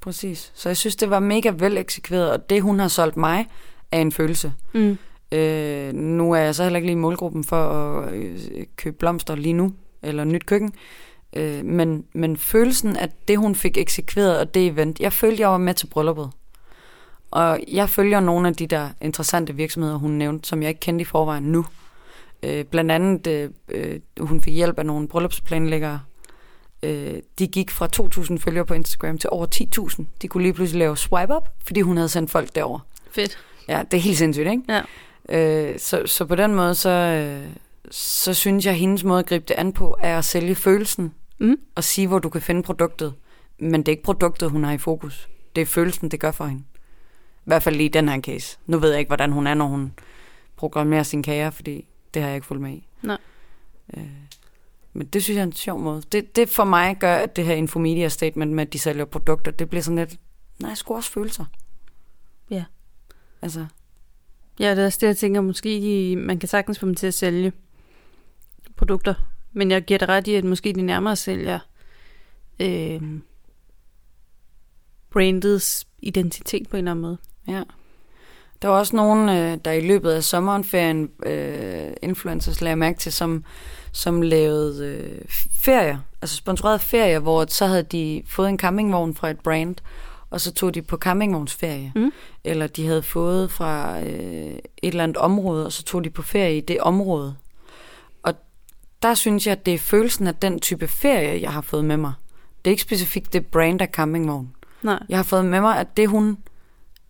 [0.00, 0.52] Præcis.
[0.54, 3.46] Så jeg synes, det var mega vel eksekveret, og det, hun har solgt mig,
[3.92, 4.52] er en følelse.
[4.74, 4.98] Mm.
[5.32, 9.34] Øh, nu er jeg så heller ikke lige i målgruppen for at øh, købe blomster
[9.34, 10.72] lige nu, eller nyt køkken.
[11.36, 15.48] Øh, men, men følelsen af det, hun fik eksekveret, og det event, jeg følte, jeg
[15.48, 16.30] var med til brylluppet.
[17.30, 21.02] Og jeg følger nogle af de der interessante virksomheder, hun nævnte, som jeg ikke kendte
[21.02, 21.64] i forvejen nu.
[22.42, 26.00] Øh, blandt andet, øh, øh, hun fik hjælp af nogle bryllupsplanlæggere.
[26.82, 29.46] Øh, de gik fra 2.000 følgere på Instagram til over
[30.00, 30.04] 10.000.
[30.22, 32.80] De kunne lige pludselig lave swipe up, fordi hun havde sendt folk derover.
[33.10, 33.38] Fedt.
[33.68, 34.62] Ja, det er helt sindssygt, ikke?
[34.68, 34.80] Ja.
[35.28, 37.50] Øh, så, så på den måde, så, øh,
[37.90, 41.14] så synes jeg, at hendes måde at gribe det an på, er at sælge følelsen
[41.38, 41.56] Mm.
[41.74, 43.14] og sige, hvor du kan finde produktet.
[43.58, 45.28] Men det er ikke produktet, hun har i fokus.
[45.56, 46.62] Det er følelsen, det gør for hende.
[47.38, 48.58] I hvert fald lige i den her case.
[48.66, 49.92] Nu ved jeg ikke, hvordan hun er, når hun
[50.56, 52.86] programmerer sine kager, fordi det har jeg ikke fulgt med i.
[53.02, 53.18] Nej.
[53.96, 54.02] Øh,
[54.92, 56.02] men det synes jeg er en sjov måde.
[56.12, 59.52] Det, det for mig gør, at det her infomedia statement med, at de sælger produkter,
[59.52, 60.14] det bliver sådan lidt,
[60.58, 61.44] nej, skulle også følelser.
[62.50, 62.64] Ja.
[63.42, 63.66] Altså,
[64.60, 67.06] Ja, det er også det, jeg tænker, måske de, man kan sagtens få dem til
[67.06, 67.52] at sælge
[68.76, 69.14] produkter.
[69.52, 71.58] Men jeg giver dig ret i, at måske de nærmere sælger
[72.60, 73.02] øh,
[75.10, 77.18] brandets identitet på en eller anden måde.
[77.48, 77.62] Ja.
[78.62, 83.12] Der var også nogen, øh, der i løbet af sommerferien, øh, influencers lagde mærke til,
[83.12, 83.44] som,
[83.92, 89.30] som lavede øh, ferier, altså sponsorerede ferier, hvor så havde de fået en campingvogn fra
[89.30, 89.76] et brand,
[90.36, 91.92] og så tog de på campingvognsferie.
[91.94, 92.12] Mm.
[92.44, 96.22] Eller de havde fået fra øh, et eller andet område, og så tog de på
[96.22, 97.36] ferie i det område.
[98.22, 98.34] Og
[99.02, 101.96] der synes jeg, at det er følelsen af den type ferie, jeg har fået med
[101.96, 102.12] mig.
[102.64, 104.54] Det er ikke specifikt det brand af campingvogn.
[104.82, 104.98] Nej.
[105.08, 106.38] Jeg har fået med mig, at det hun,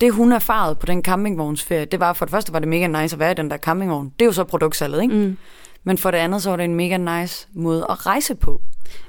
[0.00, 3.16] det hun erfarede på den campingvognsferie, det var for det første var det mega nice
[3.16, 4.12] at være i den der campingvogn.
[4.18, 5.14] Det er jo så produktsalget, ikke?
[5.14, 5.36] Mm.
[5.84, 8.60] Men for det andet, så var det en mega nice måde at rejse på.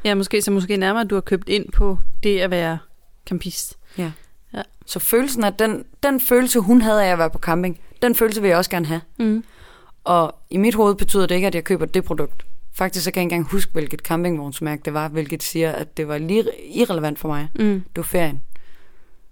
[0.03, 2.77] Ja, måske så måske nærmere, at du har købt ind på det at være
[3.27, 3.76] campist.
[4.86, 8.41] Så følelsen af den, den følelse, hun havde af at være på camping, den følelse
[8.41, 9.01] vil jeg også gerne have.
[9.19, 9.43] Mm.
[10.03, 12.45] Og i mit hoved betyder det ikke, at jeg køber det produkt.
[12.73, 16.07] Faktisk så kan jeg ikke engang huske, hvilket campingvognsmærke det var, hvilket siger, at det
[16.07, 17.49] var lige irrelevant for mig.
[17.55, 17.65] Mm.
[17.65, 18.41] Det var ferien.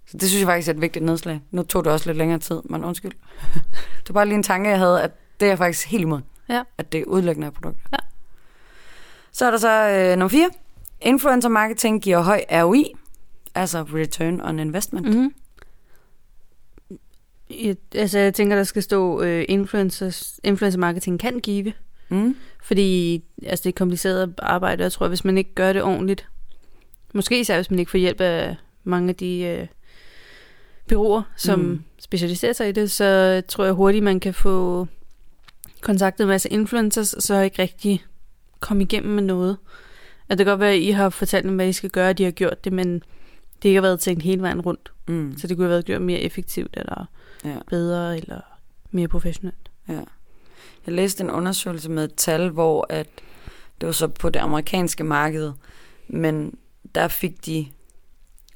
[0.06, 1.40] Så det synes jeg faktisk er et vigtigt nedslag.
[1.50, 3.12] Nu tog det også lidt længere tid, men undskyld.
[4.02, 6.20] det var bare lige en tanke, jeg havde, at det er faktisk helt imod.
[6.48, 6.62] Ja.
[6.78, 7.82] At det er udlæggende af produkter.
[7.92, 7.98] Ja.
[9.32, 10.50] Så er der så øh, nummer 4.
[11.00, 12.94] Influencer marketing giver høj ROI,
[13.56, 15.14] altså return on investment.
[15.14, 15.34] Mm.
[17.50, 21.72] Jeg, altså, jeg tænker, der skal stå, øh, influencers, influencer marketing kan give.
[22.08, 22.36] Mm.
[22.62, 26.28] Fordi altså, det er kompliceret arbejde, og jeg tror, hvis man ikke gør det ordentligt,
[27.14, 29.66] måske især hvis man ikke får hjælp af mange af de øh,
[30.88, 31.82] byråer, som mm.
[31.98, 34.86] specialiserer sig i det, så tror jeg hurtigt, man kan få
[35.80, 38.04] kontaktet en masse influencers, og så ikke rigtig
[38.60, 39.56] komme igennem med noget.
[40.28, 42.18] At det kan godt være, at I har fortalt dem, hvad I skal gøre, og
[42.18, 43.02] de har gjort det, men
[43.66, 44.92] det ikke har været tænkt hele vejen rundt.
[45.08, 45.34] Mm.
[45.38, 47.06] Så det kunne have været gjort mere effektivt, eller
[47.44, 47.56] Ja.
[47.68, 48.40] bedre, eller
[48.90, 49.70] mere professionelt.
[49.88, 50.00] Ja.
[50.86, 53.08] Jeg læste en undersøgelse med et tal, hvor at
[53.80, 55.52] det var så på det amerikanske marked,
[56.08, 56.54] men
[56.94, 57.66] der fik de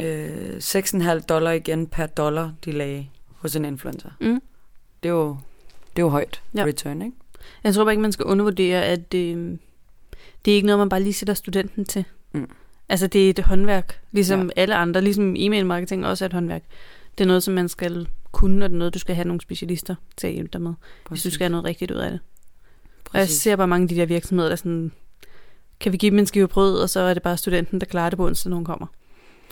[0.00, 4.10] øh, 6,5 dollar igen per dollar, de lagde hos en influencer.
[4.20, 4.42] Mm.
[5.02, 5.36] Det er jo,
[5.96, 6.64] det er jo højt Ja.
[6.64, 7.16] return, ikke?
[7.64, 9.58] Jeg tror bare ikke, man skal undervurdere, at øh,
[10.44, 12.04] det er ikke noget, man bare lige sætter studenten til.
[12.32, 12.50] Mm.
[12.90, 14.62] Altså, det er et håndværk, ligesom Ja.
[14.62, 16.62] alle andre, ligesom e-mail marketing også er et håndværk.
[17.18, 19.40] Det er noget, som man skal kunne, og det er noget, du skal have nogle
[19.40, 20.72] specialister til at hjælpe dig med,
[21.08, 22.20] hvis du skal have noget rigtigt ud af det.
[22.94, 23.40] Og jeg Præcis.
[23.42, 24.92] ser bare mange af de der virksomheder, der sådan
[25.80, 28.10] kan vi give dem en skive brød, og så er det bare studenten, der klarer
[28.10, 28.86] det på onsdag, når hun kommer.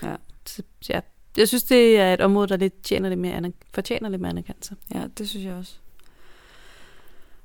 [0.03, 0.15] Ja.
[0.47, 1.01] Så, ja.
[1.37, 4.31] Jeg synes, det er et område, der lidt tjener lidt mere, anerk- fortjener lidt mere
[4.31, 4.75] anerkendelse.
[4.95, 5.75] Ja, det synes jeg også.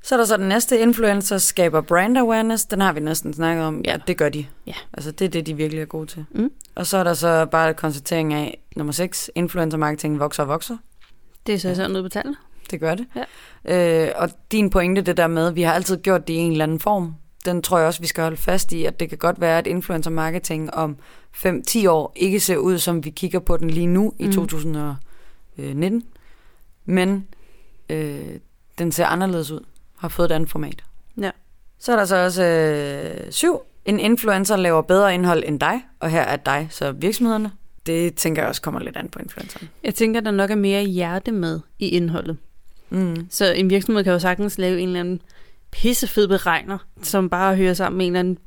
[0.04, 2.66] Så er der så den næste, influencer skaber brand awareness.
[2.66, 3.82] Den har vi næsten snakket om.
[3.86, 4.46] Ja, det gør de.
[4.68, 4.74] Ja.
[4.94, 6.26] Altså, det er det, de virkelig er gode til.
[6.32, 6.52] Mm.
[6.76, 10.78] Og så er der så bare konstatering af, nummer 6, influencer marketing vokser og vokser.
[11.48, 11.76] Det er så ja.
[11.76, 12.36] sådan noget på tallene.
[12.72, 13.06] Det gør det.
[13.66, 14.06] Ja.
[14.06, 16.52] Øh, og din pointe, det der med, at vi har altid gjort det i en
[16.52, 19.18] eller anden form, den tror jeg også, vi skal holde fast i, at det kan
[19.18, 20.98] godt være, at influencer marketing om
[21.36, 24.32] 5-10 år ikke ser ud, som vi kigger på den lige nu i Mm.
[24.32, 26.04] 2019,
[26.86, 27.28] men
[27.90, 28.20] øh,
[28.78, 29.60] den ser anderledes ud,
[30.04, 30.84] har fået et andet format.
[31.22, 31.32] Ja.
[31.80, 33.60] Så er der så også øh, syv.
[33.86, 37.52] En influencer laver bedre indhold end dig, og her er dig, så virksomhederne.
[37.86, 39.70] Det tænker jeg også kommer lidt an på influenceren.
[39.84, 42.38] Jeg tænker, der nok er mere hjerte med i indholdet.
[42.90, 43.28] Mm.
[43.30, 45.22] Så en virksomhed kan jo sagtens lave en eller anden
[45.72, 48.38] pissefed beregner, som bare hører sammen med en eller anden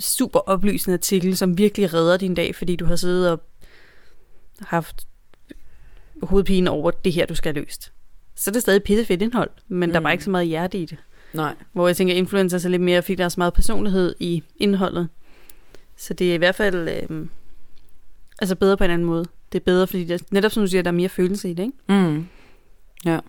[0.00, 3.40] super oplysende artikel, som virkelig redder din dag, fordi du har siddet og
[4.60, 5.06] haft
[6.22, 7.91] hovedpine over det her, du skal have løst.
[8.34, 9.92] Så er det stadig pissefedt indhold, men mm.
[9.92, 10.98] der bare ikke så meget hjerte i det.
[11.32, 11.54] Nej.
[11.72, 15.08] Hvor jeg tænker, influencers er lidt mere, fordi der er så meget personlighed i indholdet.
[15.96, 17.26] Så det er i hvert fald øh,
[18.40, 19.24] altså bedre på en anden måde.
[19.52, 21.62] Det er bedre, fordi der, netop som du siger, der er mere følelse i det,
[21.62, 21.76] ikke?
[21.88, 22.26] Mm.
[23.04, 23.20] Ja.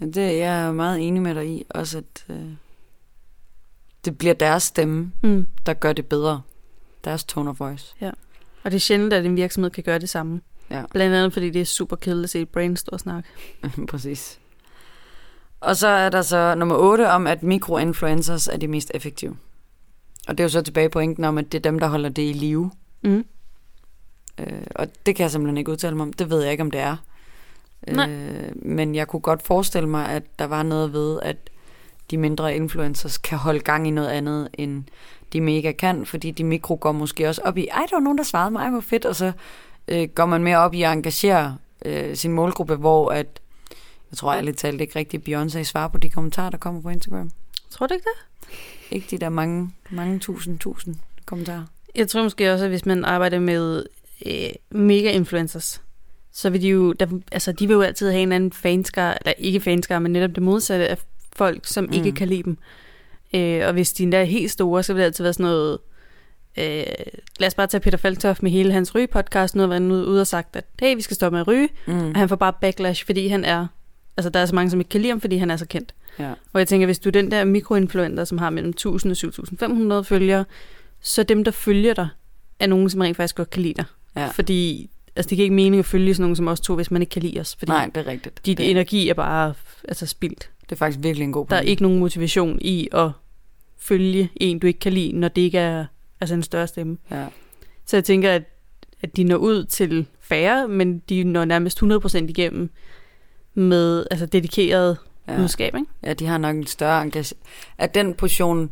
[0.00, 0.06] ja.
[0.06, 1.64] Det jeg er meget enig med dig i.
[1.70, 2.46] Også at øh,
[4.04, 5.46] det bliver deres stemme, Mm.
[5.66, 6.42] der gør det bedre.
[7.04, 7.94] Deres tone of voice.
[8.62, 10.40] Og det er sjældent, at en virksomhed kan gøre det samme.
[10.70, 10.82] Ja.
[10.90, 13.28] Blandt andet, fordi det er super kedeligt at se et brain stå og snakke.
[13.90, 14.38] Præcis.
[15.60, 19.36] Og så er der så nummer 8 om, at mikroinfluencers er de mest effektive.
[20.28, 22.08] Og det er jo så tilbage på pointen om, at det er dem, der holder
[22.08, 22.70] det i live.
[23.02, 23.24] Mm.
[24.38, 26.12] Øh, og det kan jeg simpelthen ikke udtale mig om.
[26.12, 26.96] Det ved jeg ikke, om det er.
[27.86, 28.10] Nej.
[28.10, 31.36] Øh, men jeg kunne godt forestille mig, at der var noget ved, at
[32.10, 34.84] de mindre influencers kan holde gang i noget andet, end
[35.32, 38.18] de mega kan, fordi de mikro går måske også op i, ej, der var nogen,
[38.18, 39.32] der svarede mig, hvor fedt, og så
[39.88, 43.40] øh, går man mere op i at engagere øh, sin målgruppe, hvor at,
[44.10, 47.30] jeg tror ærligt talt ikke rigtig, Beyoncé svarer på de kommentarer, der kommer på Instagram.
[47.70, 48.48] Tror du ikke det?
[48.90, 50.96] Ikke de der mange, mange tusind, tusind
[51.26, 51.64] kommentarer.
[51.94, 53.84] Jeg tror måske også, at hvis man arbejder med
[54.26, 55.82] øh, mega-influencers,
[56.32, 59.32] så vil de jo, der, altså de vil jo altid have en anden fanskar, eller
[59.38, 60.98] ikke fanskar, men netop det modsatte af
[61.32, 61.92] folk, som mm.
[61.92, 62.58] ikke kan lide dem.
[63.34, 65.78] Øh, og hvis de endda er helt store, så vil det altid være sådan noget,
[66.58, 66.64] øh,
[67.40, 70.26] lad os bare tage Peter Falktoft med hele hans ryge-podcast, nu har han ude og
[70.26, 72.08] sagt, at hey, vi skal stoppe med at ryge, Mm.
[72.10, 73.66] og han får bare backlash, fordi han er,
[74.16, 75.94] altså der er så mange, som ikke kan lide ham, fordi han er så kendt.
[76.18, 76.30] Ja.
[76.52, 80.04] Og jeg tænker, hvis du er den der mikroinfluenter, som har mellem 1000 og 7500
[80.04, 80.44] følgere,
[81.00, 82.08] så dem, der følger dig,
[82.60, 83.84] er nogen, som rent faktisk godt kan lide dig.
[84.16, 84.26] Ja.
[84.26, 87.02] Fordi altså, det giver ikke mening at følge sådan nogen som os to, hvis man
[87.02, 87.56] ikke kan lide os.
[87.58, 88.46] Fordi Nej, det er rigtigt.
[88.46, 89.54] dit det, energi er bare
[89.88, 90.50] altså, spildt.
[90.62, 93.10] det er faktisk virkelig en god Der er ikke nogen motivation i at
[93.78, 95.84] følge en, du ikke kan lide, når det ikke er
[96.20, 96.98] altså, en større stemme.
[97.10, 97.26] Ja.
[97.86, 98.42] Så jeg tænker, at,
[99.02, 102.70] at de når ud til færre, men de når nærmest 100% igennem
[103.54, 104.96] med altså, dedikeret
[105.28, 105.32] ja.
[105.32, 105.38] Ja.
[105.38, 105.74] budskab.
[105.74, 105.86] Ikke?
[106.02, 107.46] ja, de har nok en større engagement.
[107.78, 108.70] At den portion,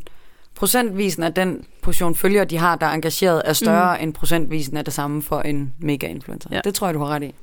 [0.55, 4.03] procentvisen af den portion følgere, de har, der er engageret, er større mm.
[4.03, 6.49] end procentvisen af det samme for en mega-influencer.
[6.53, 6.61] Ja.
[6.65, 7.35] Det tror jeg, du har ret i.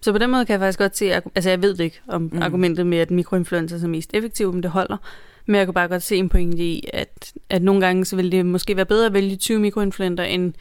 [0.00, 2.30] Så på den måde kan jeg faktisk godt se, altså jeg ved det ikke om
[2.32, 2.42] mm.
[2.42, 4.96] Argumentet med, at mikroinfluencer er mest effektive, men det holder.
[5.46, 8.32] Men jeg kan bare godt se en pointe i, at, at nogle gange så vil
[8.32, 10.54] det måske være bedre at vælge 20 mikroinfluenter end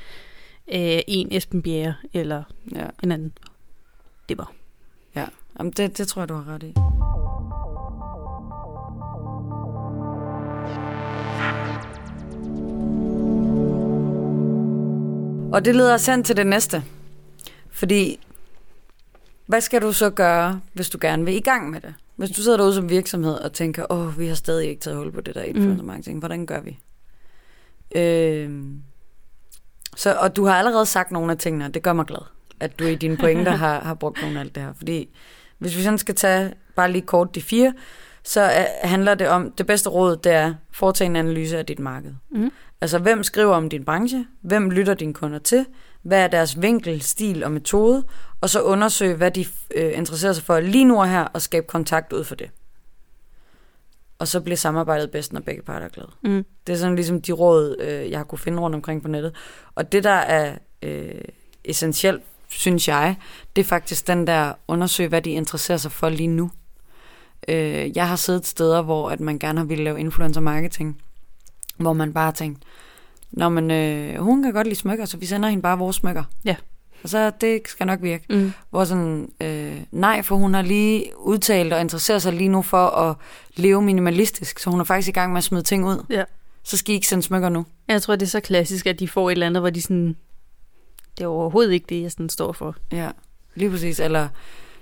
[0.73, 2.43] øh, en Esben Bjerre eller
[2.75, 2.85] Ja.
[3.03, 3.33] en anden.
[4.29, 4.51] Det var.
[5.15, 5.25] ja.
[5.59, 6.73] Jamen, det, det tror jeg, du har ret i.
[15.53, 16.83] Og det leder os hen til det næste.
[17.71, 18.19] Fordi,
[19.45, 21.93] hvad skal du så gøre, hvis du gerne vil i gang med det?
[22.15, 24.97] Hvis du sidder derude som virksomhed og tænker, åh, oh, vi har stadig ikke taget
[24.97, 26.19] hul på det der influencer marketing.
[26.19, 26.79] Hvordan gør vi?
[27.95, 28.83] Øhm,
[29.95, 32.21] så, og du har allerede sagt nogle af tingene, og det gør mig glad,
[32.59, 34.73] at du i dine pointer har, har brugt nogle af alt det her.
[34.73, 35.09] Fordi
[35.57, 37.73] hvis vi sådan skal tage bare lige kort de fire,
[38.23, 41.79] så er, handler det om, det bedste råd, det er, foretage en analyse af dit
[41.79, 42.11] marked.
[42.31, 42.51] Mm.
[42.81, 44.25] Altså, hvem skriver om din branche?
[44.41, 45.65] Hvem lytter dine kunder til?
[46.03, 48.03] Hvad er deres vinkel, stil og metode?
[48.41, 51.67] Og så undersøge, hvad de øh, interesserer sig for lige nu og her, og skabe
[51.67, 52.49] kontakt ud for det.
[54.19, 56.09] Og så bliver samarbejdet bedst, når begge parter er glade.
[56.21, 56.45] Mm.
[56.67, 59.35] Det er sådan ligesom de råd, øh, jeg har kunne finde rundt omkring på nettet.
[59.75, 61.21] Og det, der er øh,
[61.63, 63.15] essentielt, synes jeg,
[63.55, 66.51] det er faktisk den der undersøge, hvad de interesserer sig for lige nu.
[67.47, 71.01] Øh, jeg har siddet steder, hvor at man gerne har ville lave influencer marketing,
[71.77, 72.63] hvor man bare har tænkt,
[73.33, 76.23] Nå, men øh, hun kan godt lide smykker, så vi sender hende bare vores smykker.
[76.45, 76.55] Ja.
[77.03, 78.25] Og så det skal nok virke.
[78.29, 78.53] Mm.
[78.69, 82.87] Hvor sådan, øh, nej, for hun har lige udtalt og interesserer sig lige nu for
[82.87, 83.15] at
[83.55, 86.05] leve minimalistisk, så hun er faktisk i gang med at smide ting ud.
[86.09, 86.23] Ja.
[86.63, 87.65] så skal I ikke sende smykker nu.
[87.87, 90.15] Jeg tror, det er så klassisk, at de får et eller andet, hvor de sådan...
[91.17, 92.75] Det er overhovedet ikke det, jeg sådan står for.
[92.91, 93.09] Ja,
[93.55, 93.99] lige præcis.
[93.99, 94.27] Eller,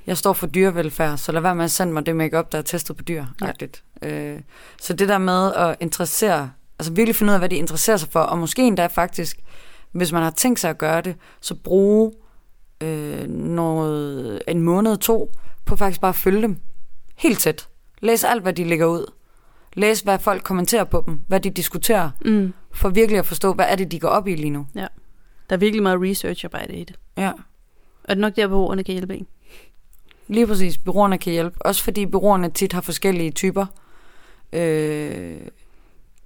[0.08, 2.62] jeg står for dyrevelfærd, så lad være med at sende mig det makeup der er
[2.62, 3.26] testet på dyr.
[3.42, 4.08] Ja.
[4.08, 4.40] Øh,
[4.82, 8.10] så det der med at interessere, altså virkelig finde ud af, hvad de interesserer sig
[8.10, 9.40] for, og måske endda faktisk,
[9.92, 12.12] hvis man har tænkt sig at gøre det, så bruge
[12.84, 15.32] øh, noget, en måned, to,
[15.66, 16.58] på faktisk bare at følge dem
[17.16, 17.68] helt tæt.
[18.02, 19.12] Læs alt, hvad de lægger ud.
[19.74, 22.54] Læs, hvad folk kommenterer på dem, hvad de diskuterer, Mm.
[22.74, 24.68] for virkelig at forstå, hvad er det, de går op i lige nu.
[24.76, 24.88] Ja.
[25.50, 26.96] Der er virkelig meget researcharbejde i det.
[27.18, 27.32] Ja,
[28.04, 29.28] Og det er nok der, ordene kan hjælpe en.
[30.28, 30.78] lige præcis.
[30.78, 31.58] Byråerne kan hjælpe.
[31.66, 33.66] Også fordi byråerne tit har forskellige typer.
[34.54, 35.38] Øh,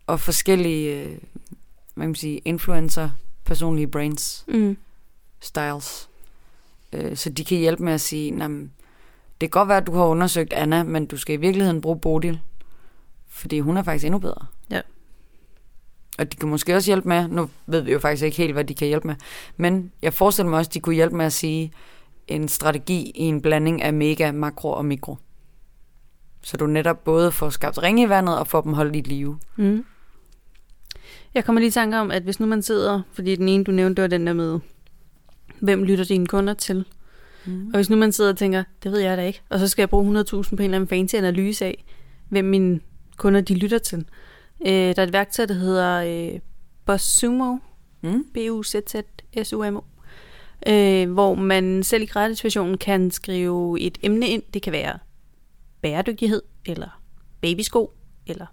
[0.08, 3.10] og forskellige, øh, hvad kan man sige, influencer,
[3.46, 4.78] personlige brands, Mm.
[5.40, 6.10] styles.
[6.94, 8.62] Øh, så de kan hjælpe med at sige, "Nå, men
[9.42, 12.00] det kan godt være, at du har undersøgt Anna, men du skal i virkeligheden bruge
[12.00, 12.40] Bodil.
[13.30, 14.46] Fordi hun er faktisk endnu bedre.
[14.70, 14.82] Ja.
[16.18, 18.64] Og de kan måske også hjælpe med, nu ved vi jo faktisk ikke helt, hvad
[18.66, 19.16] de kan hjælpe med,
[19.58, 21.72] men jeg forestiller mig også, at de kunne hjælpe med at sige
[22.28, 25.18] en strategi i en blanding af mega, makro og mikro.
[26.42, 29.40] Så du netop både får skabt ringe i vandet og får dem holdt i live.
[29.56, 29.86] Mm.
[31.34, 33.72] Jeg kommer lige i tanke om, at hvis nu man sidder, fordi den ene, du
[33.72, 34.60] nævnte, det var den der med,
[35.60, 36.86] hvem lytter dine kunder til?
[37.46, 37.68] Mm.
[37.68, 39.82] Og hvis nu man sidder og tænker, det ved jeg da ikke, og så skal
[39.82, 41.86] jeg bruge 100.000 på en eller anden fancy analyse af,
[42.30, 42.80] hvem mine
[43.18, 44.06] kunder de lytter til.
[44.66, 46.40] Øh, der er et værktøj, der hedder øh,
[46.86, 47.58] BuzzSumo,
[48.06, 48.26] Mm.
[48.34, 49.82] B-U-Z-Z-S-U-M-O,
[50.68, 54.44] øh, hvor man selv i gratisversionen kan skrive et emne ind.
[54.54, 55.00] Det kan være
[55.82, 57.02] bæredygtighed, eller
[57.42, 57.94] babysko,
[58.28, 58.46] eller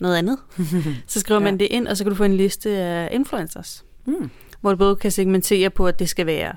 [0.00, 0.38] noget andet.
[1.06, 1.58] så skriver man Ja.
[1.58, 4.30] det ind, og så kan du få en liste af influencers Mm.
[4.60, 6.52] hvor du både kan segmentere på, at det skal være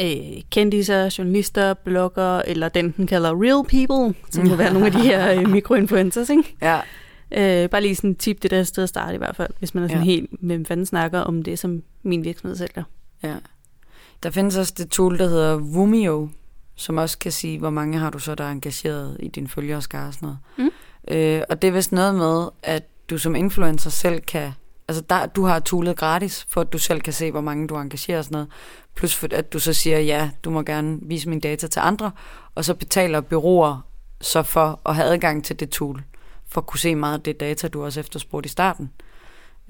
[0.00, 4.92] øh, kendiser, journalister, blogger, eller den, den kalder real people, som må være nogle af
[4.92, 6.56] de her øh, mikroinfluencers, ikke?
[6.62, 6.80] Ja,
[7.36, 9.84] Øh, bare lige sådan tip, det der sted at starte i hvert fald, hvis man
[9.84, 10.04] er sådan Ja.
[10.04, 12.82] helt, hvem fanden snakker om det, som min virksomhed sælger.
[13.22, 13.34] ja.
[14.22, 16.28] Der findes også det tool, der hedder Vumio,
[16.74, 19.76] som også kan sige, hvor mange har du så, der er engageret i dine følgere
[19.76, 20.38] og skare og sådan noget.
[20.58, 20.70] Mm.
[21.08, 24.52] Øh, og det er vist noget med, at du som influencer selv kan...
[24.88, 27.76] Altså, der, du har toolet gratis, for at du selv kan se, hvor mange du
[27.76, 28.48] engagerer og sådan noget.
[28.94, 32.10] Plus for, at du så siger, ja, du må gerne vise mine data til andre,
[32.54, 33.80] og så betaler byråer
[34.20, 36.02] så for at have adgang til det tool,
[36.48, 38.90] for at kunne se meget af det data, du også efterspurgte i starten.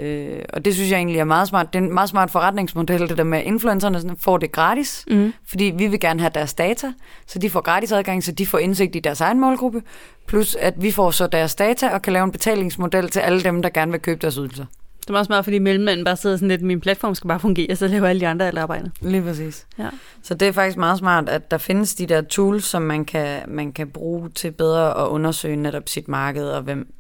[0.02, 1.72] Øh, og det synes jeg egentlig er meget smart.
[1.72, 5.04] Det er en meget smart forretningsmodel, det der med, at influencerne sådan får det gratis,
[5.10, 5.32] Mm.
[5.48, 6.92] fordi vi vil gerne have deres data,
[7.26, 9.82] så de får gratis adgang, så de får indsigt i deres egen målgruppe,
[10.26, 13.62] plus at vi får så deres data og kan lave en betalingsmodel til alle dem,
[13.62, 14.64] der gerne vil købe deres ydelser.
[15.00, 17.88] Det er meget, fordi mellemmanden bare sidder sådan lidt, min platform skal bare fungere, så
[17.88, 18.92] laver alle de andre alt arbejdet.
[19.00, 19.66] Lige præcis.
[19.78, 19.88] Ja.
[20.22, 23.40] Så det er faktisk meget smart, at der findes de der tools, som man kan,
[23.48, 26.92] man kan bruge til bedre at undersøge netop sit marked, og hvem,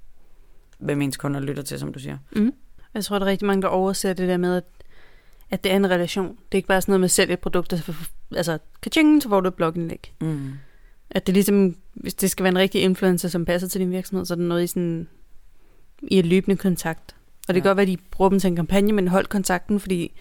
[0.78, 2.18] hvem ens kunder lytter til, som du siger.
[2.36, 2.52] Mm.
[2.94, 4.64] Jeg tror, der er rigtig mange, der overser det der med, at,
[5.50, 6.28] at det er en relation.
[6.28, 7.94] Det er ikke bare sådan noget med at sælge et produkt, og så,
[8.36, 10.12] altså, kaching, så får du et blogindlæg.
[10.20, 10.52] Mm.
[11.10, 14.24] At det ligesom, hvis det skal være en rigtig influencer, som passer til din virksomhed,
[14.26, 15.08] så er det noget i sådan,
[16.02, 17.16] i et løbende kontakt.
[17.48, 17.68] Og det kan Ja.
[17.68, 20.12] godt være, at de bruger dem til en kampagne, men hold kontakten, fordi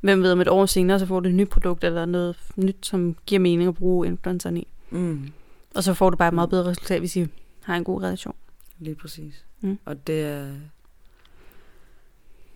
[0.00, 2.86] hvem ved om et år senere, så får du et nyt produkt, eller noget nyt,
[2.86, 4.66] som giver mening at bruge influenceren i.
[4.90, 5.28] Mm.
[5.74, 7.26] Og så får du bare et meget bedre resultat, hvis I
[7.62, 8.34] har en god relation.
[8.78, 9.44] Lige præcis.
[9.60, 9.78] Mm.
[9.84, 10.52] Og det er,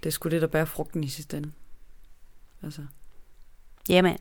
[0.05, 1.51] det er sgu det, der bærer frugten i sidste ende.
[2.63, 2.83] Altså.
[3.89, 4.19] Ja, man.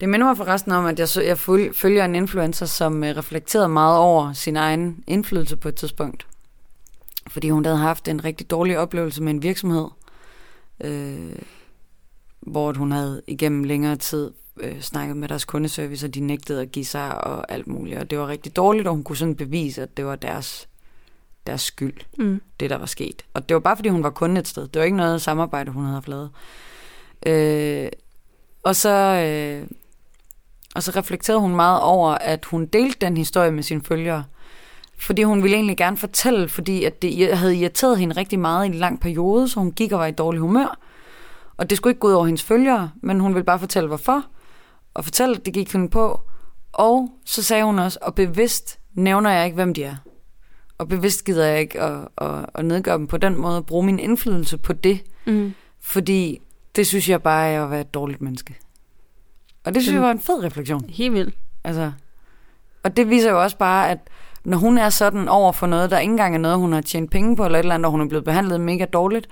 [0.00, 1.38] Det minder mig forresten om, at jeg, så, jeg
[1.74, 6.26] følger en influencer, som øh, reflekterede meget over sin egen indflydelse på et tidspunkt.
[7.26, 9.86] Fordi hun havde haft en rigtig dårlig oplevelse med en virksomhed,
[10.80, 11.36] øh,
[12.40, 16.72] hvor hun havde igennem længere tid øh, snakket med deres kundeservice, og de nægtede at
[16.72, 17.98] give sig og alt muligt.
[17.98, 20.68] Og det var rigtig dårligt, og hun kunne sådan bevise, at det var deres,
[21.46, 22.40] deres skyld Mm.
[22.60, 23.24] det, der var sket.
[23.34, 24.68] Og det var bare, fordi hun var kunde et sted.
[24.68, 26.30] Det var ikke noget samarbejde, hun havde haft lavet.
[27.26, 27.88] Øh,
[28.64, 28.90] og så...
[28.90, 29.66] Øh,
[30.74, 34.24] og så reflekterede hun meget over, at hun delte den historie med sine følgere.
[34.98, 38.68] Fordi hun ville egentlig gerne fortælle, fordi at det havde irriteret hende rigtig meget i
[38.68, 40.78] en lang periode, så hun gik og var i dårlig humør.
[41.56, 44.24] Og det skulle ikke gå ud over hendes følgere, men hun ville bare fortælle, hvorfor.
[44.94, 46.20] Og fortælle, at det gik hun på.
[46.72, 49.96] Og så sagde hun også, og bevidst nævner jeg ikke, hvem de er.
[50.78, 53.86] Og bevidst gider jeg ikke at, at, at nedgøre dem på den måde, og bruge
[53.86, 55.00] min indflydelse på det.
[55.26, 55.54] Mm.
[55.80, 56.40] Fordi
[56.76, 58.54] det synes jeg bare er at være et dårligt menneske.
[59.64, 60.84] Og det synes Den- jeg var en fed refleksion.
[60.88, 61.34] Helt vildt.
[61.64, 61.92] Altså,
[62.82, 63.98] og det viser jo også bare, at
[64.44, 67.10] når hun er sådan over for noget, der ikke engang er noget, hun har tjent
[67.10, 69.28] penge på, eller et eller andet, og hun er blevet behandlet mega dårligt,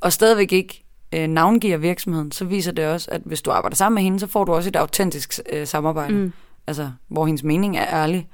[0.00, 3.94] og stadigvæk ikke øh, navngiver virksomheden, så viser det også, at hvis du arbejder sammen
[3.94, 6.14] med hende, så får du også et autentisk øh, samarbejde.
[6.14, 6.32] Mm.
[6.66, 8.28] Altså, hvor hendes mening er ærlig.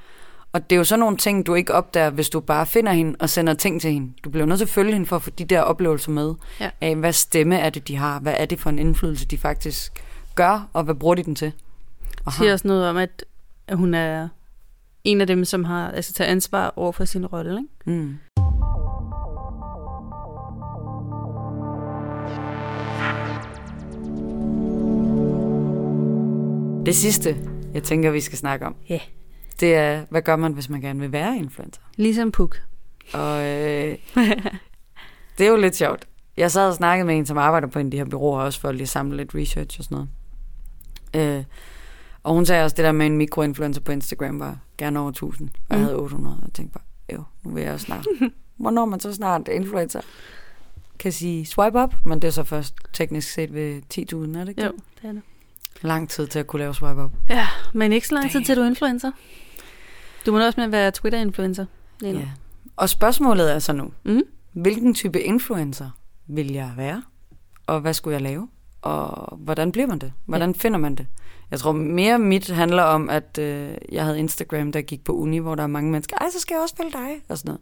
[0.55, 3.17] Og det er jo sådan nogle ting, du ikke opdager, hvis du bare finder hende
[3.21, 4.13] og sender ting til hende.
[4.25, 6.35] Du bliver nødt til at følge hende for at få de der oplevelser med.
[6.61, 6.71] Ja.
[6.81, 8.21] Af, hvad stemme er det, de har?
[8.21, 9.93] Hvad er det for en indflydelse, de faktisk
[10.35, 10.69] gør?
[10.73, 11.53] Og hvad bruger de den til?
[12.25, 13.25] Og siger også noget om, at
[13.73, 14.29] hun er
[15.05, 17.51] en af dem, som har altså, taget ansvar over for sin rolle.
[17.87, 17.99] Ikke?
[17.99, 18.19] Mm.
[26.87, 27.37] Det sidste,
[27.75, 28.99] jeg tænker, vi skal snakke om, Ja.
[29.61, 31.81] Det er, hvad gør man, hvis man gerne vil være influencer?
[31.97, 32.63] Ligesom Puk.
[33.13, 33.97] Og øh,
[35.39, 36.09] det er jo lidt sjovt.
[36.37, 38.61] Jeg sad og snakkede med en, som arbejder på en af de her byråer, også
[38.61, 40.07] for at lige samle lidt research og sådan
[41.15, 41.39] noget.
[41.39, 41.45] Øh,
[42.23, 45.49] og hun sagde også, det der med en mikroinfluencer på Instagram var gerne over 1000,
[45.49, 45.85] og jeg Mm.
[45.85, 48.07] havde 800, og jeg tænkte bare, jo, nu vil jeg også snart.
[48.57, 50.01] Hvornår man så snart influencer
[50.99, 54.49] kan sige swipe up, men det er så først teknisk set ved 10.000, er det
[54.49, 55.23] ikke Jo, det er det.
[55.83, 57.11] Lang tid til at kunne lave swipe up.
[57.29, 59.11] Ja, men ikke så lang tid til du er influencer.
[60.27, 61.67] Du må også med være Twitter-influencer.
[62.03, 62.29] Ja.
[62.77, 64.23] Og spørgsmålet er så nu, Mm.
[64.53, 65.91] hvilken type influencer
[66.27, 67.03] vil jeg være?
[67.67, 68.49] Og hvad skulle jeg lave?
[68.83, 70.13] Og hvordan bliver man det?
[70.27, 71.07] Hvordan finder man det?
[71.51, 75.39] Jeg tror mere mit handler om, at øh, jeg havde Instagram, der gik på uni,
[75.39, 77.61] hvor der er mange mennesker, ej, så skal jeg også følge dig, og sådan noget.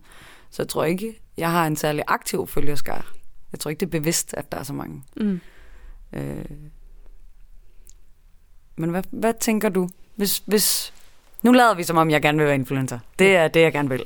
[0.50, 3.12] Så jeg tror ikke, jeg har en særlig aktiv følgerskar.
[3.52, 5.02] Jeg tror ikke, det er bevidst, at der er så mange.
[5.16, 5.40] Mm.
[6.12, 6.44] Øh.
[8.76, 9.88] Men hvad, hvad tænker du?
[10.16, 10.92] Hvis, hvis...
[11.42, 12.98] Nu lader vi som om, jeg gerne vil være influencer.
[13.18, 14.04] Det er det, jeg gerne vil.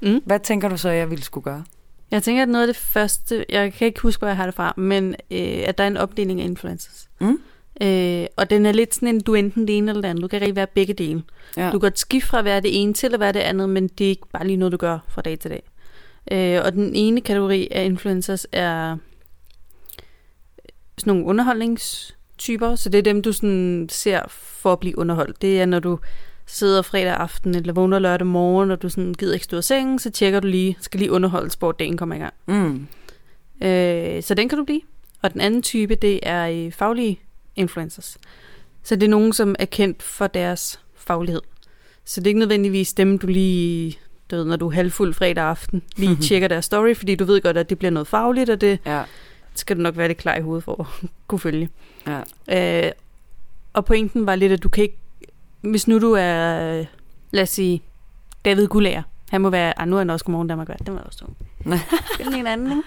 [0.00, 0.22] Mm.
[0.24, 1.64] Hvad tænker du så, jeg ville skulle gøre?
[2.10, 4.54] Jeg tænker, at noget af det første, jeg kan ikke huske, hvor jeg har det
[4.54, 7.08] fra, men øh, at der er en opdeling af influencers.
[7.20, 7.38] Mm?
[7.82, 10.22] Øh, og den er lidt sådan en, du enten det ene eller det andet.
[10.22, 11.22] Du kan rigtig være begge dele.
[11.56, 11.66] Ja.
[11.66, 13.88] Du kan godt skifte fra at være det ene til at være det andet, men
[13.88, 15.62] det er ikke bare lige noget, du gør fra dag til dag.
[16.30, 18.96] Øh, og den ene kategori af influencers er
[20.98, 21.26] sådan nogle
[22.38, 25.42] underholdningstyper, så det er dem, du sådan ser for at blive underholdt.
[25.42, 25.98] Det er, når du
[26.46, 29.98] sidder fredag aften eller vågner lørdag morgen, og du sådan gider ikke stå af sengen,
[29.98, 32.34] så tjekker du lige, skal lige underholde, hvor dagen kommer i gang.
[32.46, 32.86] Mm.
[33.66, 34.80] Øh, så den kan du blive.
[35.22, 37.20] Og den anden type, det er øh, faglige
[37.56, 38.18] influencers.
[38.82, 41.42] Så det er nogen, som er kendt for deres faglighed.
[42.04, 43.98] Så det er ikke nødvendigvis dem, du lige,
[44.30, 47.40] du ved, når du er halvfuld fredag aften, lige tjekker deres story, fordi du ved
[47.40, 49.02] godt, at det bliver noget fagligt, og det Ja.
[49.58, 51.68] Skal du nok være lidt klar i hovedet for at kunne følge.
[52.48, 52.86] Ja.
[52.86, 52.92] Øh,
[53.72, 54.96] og pointen var lidt, at du kan ikke,
[55.60, 56.84] hvis nu du er,
[57.30, 57.82] lad os sige,
[58.44, 61.00] David Gulager, han må være, ah, nu er han også Godmorgen Danmark vært, det var
[61.00, 61.38] også dumt.
[62.16, 62.82] Find en anden, ikke?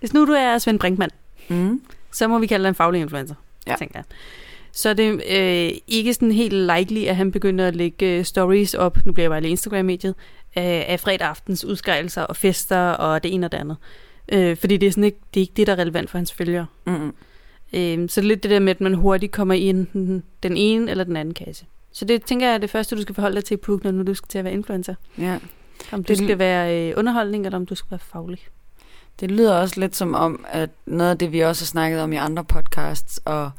[0.00, 1.10] Hvis nu du er Svend Brinkmann,
[1.48, 1.82] Mm.
[2.12, 3.34] så må vi kalde dig en faglig influencer,
[3.66, 3.74] Ja.
[3.78, 4.04] tænker jeg.
[4.72, 8.74] Så er det øh, ikke sådan helt likely, at han begynder at lægge øh, stories
[8.74, 10.14] op, nu bliver jeg bare lige Instagram-mediet,
[10.58, 13.76] øh, af fredag aftens udskejelser og fester og det ene og det andet.
[13.76, 14.09] Øh,
[14.56, 16.66] fordi det er, sådan ikke, det er ikke det, der er relevant for hans følgere.
[16.86, 17.06] Mm.
[17.72, 20.56] Øh, så det er lidt det der med, at man hurtigt kommer i enten den
[20.56, 21.64] ene eller den anden kasse.
[21.92, 24.02] Så det tænker jeg er det første, du skal forholde dig til, Puk, når nu
[24.02, 24.94] du skal til at være influencer.
[25.18, 25.38] Ja.
[25.92, 28.38] Om du Det- skal være øh, underholdning, eller om du skal være faglig.
[29.20, 32.12] Det lyder også lidt som om, at noget af det, vi også har snakket om
[32.12, 33.50] i andre podcasts, og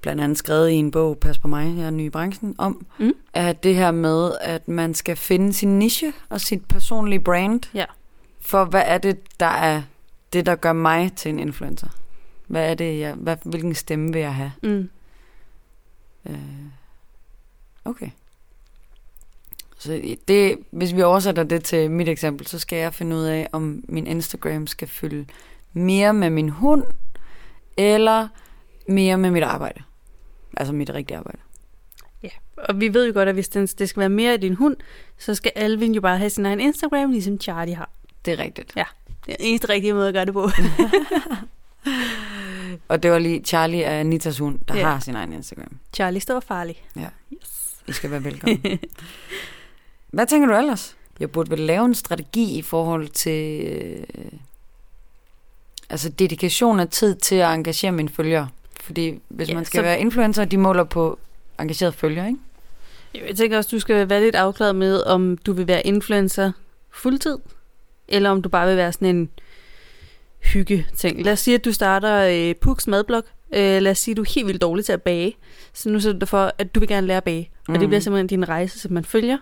[0.00, 2.86] blandt andet skrevet i en bog, Pas på mig, jeg er ny i branchen, om,
[2.98, 3.12] Mm.
[3.34, 7.60] er det her med, at man skal finde sin niche og sit personlige brand.
[7.74, 7.84] Ja.
[8.44, 9.82] For hvad er det, der er
[10.32, 11.88] det, der gør mig til en influencer?
[12.46, 14.52] Hvad er det, jeg, hvad, hvilken stemme vil jeg have?
[14.62, 14.90] Mm.
[16.26, 16.38] Øh,
[17.84, 18.10] okay.
[19.78, 23.48] Så det, hvis vi oversætter det til mit eksempel, så skal jeg finde ud af,
[23.52, 25.26] om min Instagram skal fylde
[25.72, 26.84] mere med min hund,
[27.76, 28.28] eller
[28.88, 29.82] mere med mit arbejde.
[30.56, 31.38] Altså mit rigtige arbejde.
[32.56, 34.76] Og vi ved jo godt, at hvis den, det skal være mere af din hund,
[35.18, 37.90] så skal Alvin jo bare have sin egen Instagram, ligesom Charlie har.
[38.24, 38.74] Det er rigtigt.
[38.74, 38.80] Det
[39.32, 40.50] er den eneste rigtige måde at gøre det på.
[42.88, 44.88] Og det var lige Charlie er Anitas hund, der Ja.
[44.88, 45.78] har sin egen Instagram.
[45.94, 46.84] Charlie står farlig.
[46.96, 47.06] Ja.
[47.32, 47.74] Yes.
[47.86, 48.62] I skal være velkommen.
[50.12, 50.96] Hvad tænker du ellers?
[51.20, 54.04] Jeg burde vel lave en strategi i forhold til øh,
[55.90, 58.48] altså dedikation af tid til at engagere mine følgere.
[58.80, 61.18] Fordi hvis Ja, man skal så- være influencer, de måler på
[61.60, 63.26] engageret følgere, ikke?
[63.28, 66.52] Jeg tænker også, du skal være lidt afklaret med, om du vil være influencer
[66.90, 67.38] fuldtid,
[68.08, 69.30] eller om du bare vil være sådan en
[70.44, 71.22] hygge ting.
[71.22, 73.22] Lad os sige, at du starter øh, Puks madblog.
[73.54, 75.36] Øh, lad os sige, at du er helt vildt dårlig til at bage.
[75.72, 77.50] Så nu sætter du for, at du vil gerne lære at bage.
[77.68, 77.72] Mm.
[77.74, 77.88] Og det Mhm.
[77.88, 79.38] bliver simpelthen din rejse, som man følger.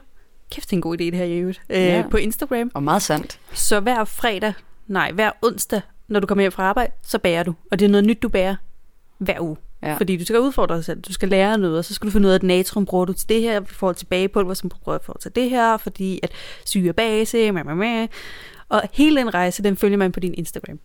[0.50, 1.62] Kæft, det er en god idé, det her i øvrigt.
[1.70, 2.04] Øh, Ja.
[2.10, 2.70] På Instagram.
[2.74, 3.38] Og meget sandt.
[3.52, 4.52] Så hver fredag,
[4.86, 7.54] nej, hver onsdag, når du kommer hjem fra arbejde, så bager du.
[7.70, 8.56] Og det er noget nyt, du bager
[9.18, 9.56] hver uge.
[9.82, 9.94] Ja.
[9.96, 11.00] Fordi du skal udfordre dig selv.
[11.00, 13.12] Du skal lære noget, og så skal du finde ud af, at natron bruger du
[13.12, 16.30] til det her, i forhold til bagepulver, som bruger du til det her, fordi at
[16.64, 18.06] syre base, ma.
[18.72, 20.78] Og hele den rejse, den følger man på din Instagram.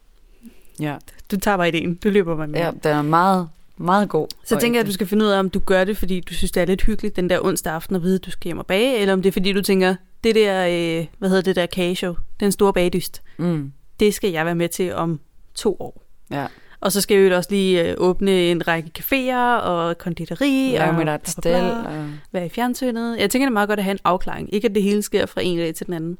[0.79, 0.95] Ja.
[1.31, 2.59] Du tager bare ideen, du løber bare med.
[2.59, 4.27] ja, den er meget, meget god.
[4.45, 6.33] Så tænker jeg, at du skal finde ud af, om du gør det, fordi du
[6.33, 8.57] synes, det er lidt hyggeligt den der onsdag aften at vide, at du skal hjem
[8.59, 10.67] og bage, eller om det er, fordi du tænker, det der,
[10.99, 13.71] øh, hvad hedder det der kageshow, den store bagdyst, Mm.
[13.99, 15.19] det skal jeg være med til om
[15.55, 16.03] to år.
[16.31, 16.45] Ja.
[16.79, 20.79] Og så skal vi jo også lige øh, åbne en række caféer og konditori Lave
[20.79, 21.55] og eget bla, stel.
[21.71, 22.09] Og...
[22.31, 23.17] være i fjernsynet.
[23.19, 24.53] Jeg tænker, det er meget godt at have en afklaring.
[24.53, 26.17] Ikke at det hele sker fra en dag til den anden.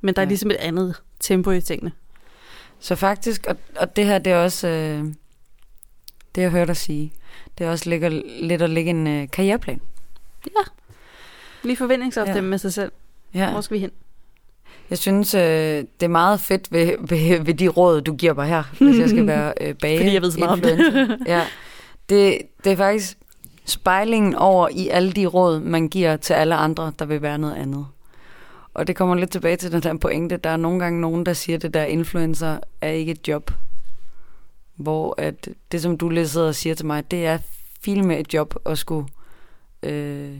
[0.00, 0.28] Men der er Ja.
[0.28, 1.92] ligesom et andet tempo i tingene.
[2.80, 5.04] Så faktisk, og, og det her, det er også, øh,
[6.34, 7.12] det jeg hørte dig sige,
[7.58, 8.08] det er også ligger,
[8.40, 9.80] lidt at lægge en øh, karriereplan.
[11.62, 12.50] Lige forventningsafstemme Ja.
[12.50, 12.92] med sig selv.
[13.34, 13.50] Ja.
[13.50, 13.90] Hvor skal vi hen?
[14.90, 18.46] Jeg synes, øh, det er meget fedt ved, ved, ved de råd, du giver mig
[18.48, 19.98] her, hvis jeg skal være øh, bage.
[19.98, 20.78] Fordi jeg ved så meget om det.
[21.26, 21.46] ja.
[22.08, 22.38] det.
[22.64, 23.18] Det er faktisk
[23.64, 27.54] spejlingen over i alle de råd, man giver til alle andre, der vil være noget
[27.54, 27.86] andet.
[28.80, 30.36] Og det kommer lidt tilbage til den der pointe.
[30.36, 33.50] Der er nogle gange nogen, der siger, at det der influencer er ikke et job.
[34.76, 37.38] Hvor at det, som du lidt sidder og siger til mig, det er
[37.80, 39.08] filme et job at skulle
[39.82, 40.32] øh,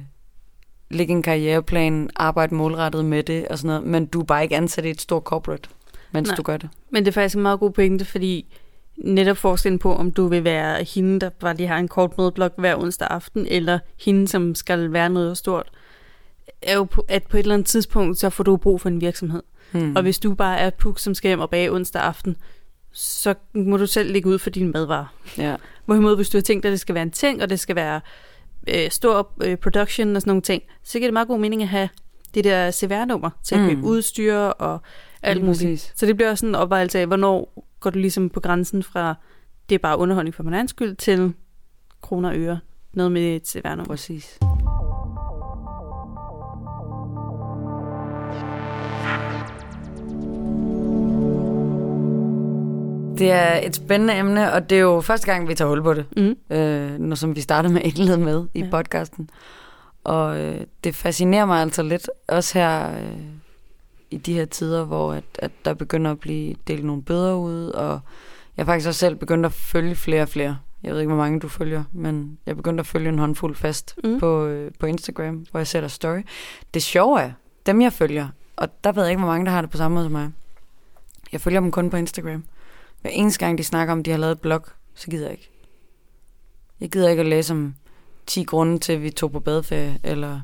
[0.91, 4.57] lægge en karriereplan, arbejde målrettet med det og sådan noget, men du er bare ikke
[4.57, 5.69] ansat i et stort corporate,
[6.13, 6.37] mens Nej.
[6.37, 6.69] du gør det.
[6.91, 8.47] Men det er faktisk en meget god pointe, fordi
[8.97, 12.53] netop forskellen på, om du vil være hende, der bare lige har en kort mødeblok
[12.57, 15.71] hver onsdag aften, eller hende, som skal være noget stort,
[16.63, 19.01] er jo, på, at på et eller andet tidspunkt, så får du brug for en
[19.01, 19.43] virksomhed.
[19.73, 19.83] Hmm.
[19.83, 19.97] Mm.
[19.97, 22.37] Og hvis du bare er puk, som skal hjem og bage onsdag aften,
[22.93, 25.15] så må du selv lægge ud for dine madvarer.
[25.39, 25.57] ja.
[25.85, 28.01] Hvorimod, hvis du har tænkt, at det skal være en ting, og det skal være
[28.69, 31.69] øh, stor øh, production og sådan nogle ting, så giver det meget god mening at
[31.69, 31.89] have
[32.35, 33.69] det der CVR-nummer til at Mm.
[33.69, 34.81] købe udstyr og
[35.23, 35.93] alt muligt.
[35.97, 39.15] Så det bliver også sådan en opvejelse af, hvornår går du ligesom på grænsen fra,
[39.69, 41.33] det er bare underholdning for min egen skyld, til
[42.01, 42.59] kroner og øre.
[42.95, 43.85] Noget med et CVR-nummer.
[43.85, 44.39] Præcis.
[53.21, 55.95] Det er et spændende emne, og det er jo første gang, vi tager hul på
[55.95, 56.57] det, Mm.
[56.57, 58.69] øh, når, som vi startede med at indlede med i Ja.
[58.71, 59.31] podcasten.
[60.05, 63.17] Og øh, det fascinerer mig altså lidt, også her øh,
[64.11, 67.65] i de her tider, hvor at, at der begynder at blive delt nogle bøder ud,
[67.67, 68.01] og
[68.57, 70.59] jeg faktisk også selv begyndt at følge flere og flere.
[70.83, 73.95] Jeg ved ikke, hvor mange du følger, men jeg begyndte at følge en håndfuld fast
[74.05, 74.11] Mm.
[74.11, 74.21] mm.
[74.21, 76.21] på, øh, på Instagram, hvor jeg sætter story.
[76.75, 77.31] Det sjove er,
[77.67, 79.95] dem jeg følger, og der ved jeg ikke, hvor mange, der har det på samme
[79.95, 80.31] måde som mig.
[81.33, 82.45] Jeg følger dem kun på Instagram.
[83.03, 85.51] Hver eneste gang, de snakker om, de har lavet et blog, så gider jeg ikke.
[86.81, 87.75] Jeg gider ikke at læse om
[88.27, 90.41] 10 grunde til, at vi tog på badeferie, eller Nej.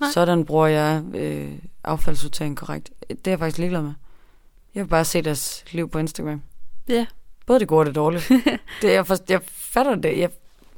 [0.00, 0.10] Nej.
[0.10, 1.52] sådan bruger jeg øh,
[1.84, 2.90] affaldssortering korrekt.
[3.08, 3.92] Det er jeg faktisk ligeglad med.
[4.74, 6.42] Jeg vil bare se deres liv på Instagram.
[6.88, 7.06] Ja.
[7.46, 8.22] Både det gode og det dårlige.
[8.82, 10.18] det, jeg, for, jeg fatter det.
[10.18, 10.30] Jeg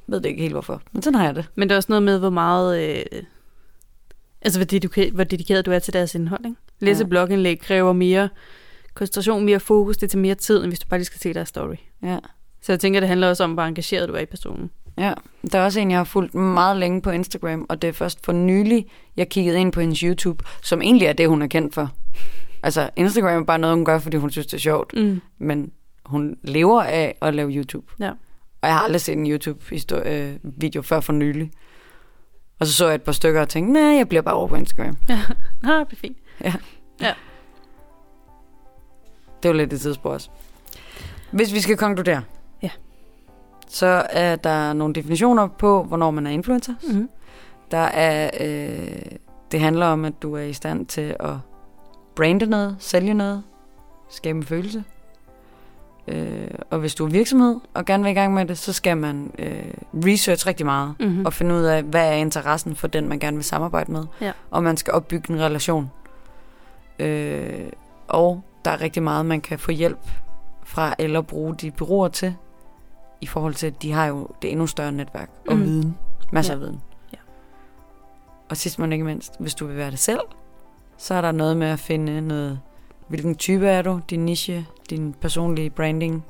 [0.06, 0.82] ved det ikke helt, hvorfor.
[0.92, 1.48] Men sådan har jeg det.
[1.54, 2.80] Men det er også noget med, hvor meget...
[3.12, 3.22] Øh,
[4.42, 6.56] altså, hvor, dedikeret, hvor dedikeret du er til deres indhold, ikke?
[6.80, 7.08] Læse Ja.
[7.08, 8.28] blogindlæg kræver mere
[8.94, 11.48] koncentration, mere fokus, det tager mere tid, end hvis du bare lige skal se deres
[11.48, 11.74] story.
[12.02, 12.18] Ja.
[12.62, 14.70] Så jeg tænker, det handler også om, hvor engageret du er i personen.
[14.98, 15.12] Ja,
[15.52, 18.24] der er også en, jeg har fulgt meget længe på Instagram, og det er først
[18.24, 18.86] for nylig,
[19.16, 21.90] jeg kiggede ind på hendes YouTube, som egentlig er det, hun er kendt for.
[22.62, 25.20] Altså, Instagram er bare noget, hun gør, fordi hun synes, det er sjovt, Mm.
[25.38, 25.72] men
[26.04, 27.86] hun lever af at lave YouTube.
[28.00, 28.10] Ja.
[28.62, 31.50] Og jeg har aldrig set en YouTube-video før for nylig.
[32.60, 34.54] Og så så jeg et par stykker og tænkte, nej, jeg bliver bare over på
[34.56, 34.96] Instagram.
[35.08, 35.20] Ja,
[35.64, 36.16] ah, det er fint.
[39.42, 40.28] Det var lidt et tidsspor også.
[41.30, 42.22] Hvis vi skal konkludere,
[42.62, 42.70] Ja.
[43.68, 46.74] så er der nogle definitioner på, hvornår man er influencer.
[46.88, 47.08] Mm.
[47.70, 49.02] Der er, øh,
[49.52, 51.32] det handler om, at du er i stand til at
[52.16, 53.42] brande noget, sælge noget,
[54.10, 54.84] skabe en følelse.
[56.08, 58.96] Øh, og hvis du er virksomhed og gerne vil i gang med det, så skal
[58.96, 61.24] man øh, research rigtig meget Mm-hmm.
[61.26, 64.04] og finde ud af, hvad er interessen for den, man gerne vil samarbejde med.
[64.20, 64.32] Ja.
[64.50, 65.90] Og man skal opbygge en relation.
[66.98, 67.68] Øh,
[68.08, 70.00] og der er rigtig meget, man kan få hjælp
[70.64, 72.34] fra eller bruge de byråer til,
[73.20, 75.64] i forhold til, at de har jo det endnu større netværk og Mhm.
[75.64, 75.98] viden.
[76.32, 76.56] Masser Ja.
[76.56, 76.80] af viden.
[77.12, 77.18] Ja.
[78.50, 80.20] Og sidst men ikke mindst, hvis du vil være det selv,
[80.96, 82.60] så er der noget med at finde noget,
[83.08, 86.24] hvilken type er du, din niche, din personlige branding.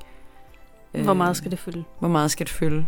[0.92, 1.84] Hvor Øh, meget skal det fylde?
[1.98, 2.86] Hvor meget skal det fylde?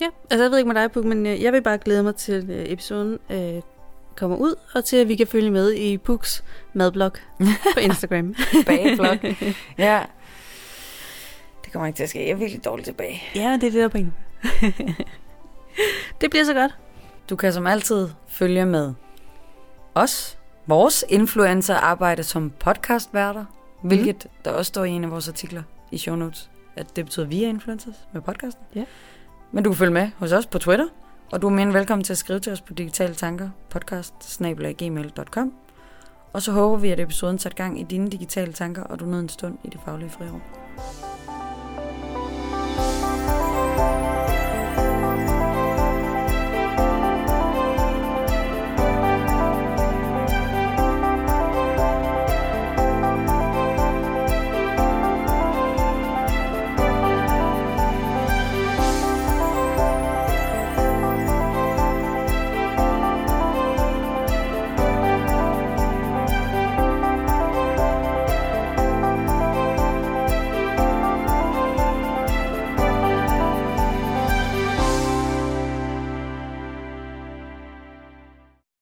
[0.00, 2.14] Ja, altså jeg ved ikke med dig, Puk, men øh, jeg vil bare glæde mig
[2.16, 3.62] til, at episoden øh,
[4.20, 7.12] kommer ud, og til, at vi kan følge med i Puks madblog
[7.74, 8.34] på Instagram.
[8.66, 9.18] Bageblog.
[9.78, 10.02] ja.
[11.64, 12.18] Det kommer ikke til at ske.
[12.24, 13.22] Jeg er virkelig dårlig tilbage.
[13.34, 14.14] ja, det er det, der er pointen.
[16.20, 16.74] det bliver så godt.
[17.30, 18.92] Du kan som altid følge med
[19.94, 23.44] os, vores influencer-arbejde som podcastværter,
[23.82, 27.26] hvilket der også står i en af vores artikler i show notes, at det betyder,
[27.26, 28.64] at vi er influencers med podcasten.
[28.74, 28.84] Ja.
[29.52, 30.86] Men du kan følge med hos os på Twitter,
[31.32, 34.14] og du er mere end velkommen til at skrive til os på digitale tanker podcast
[36.32, 39.22] og så håber vi, at episoden satte gang i dine digitale tanker, og du nåede
[39.22, 40.42] en stund i det faglige frirum.
[43.76, 44.09] thank you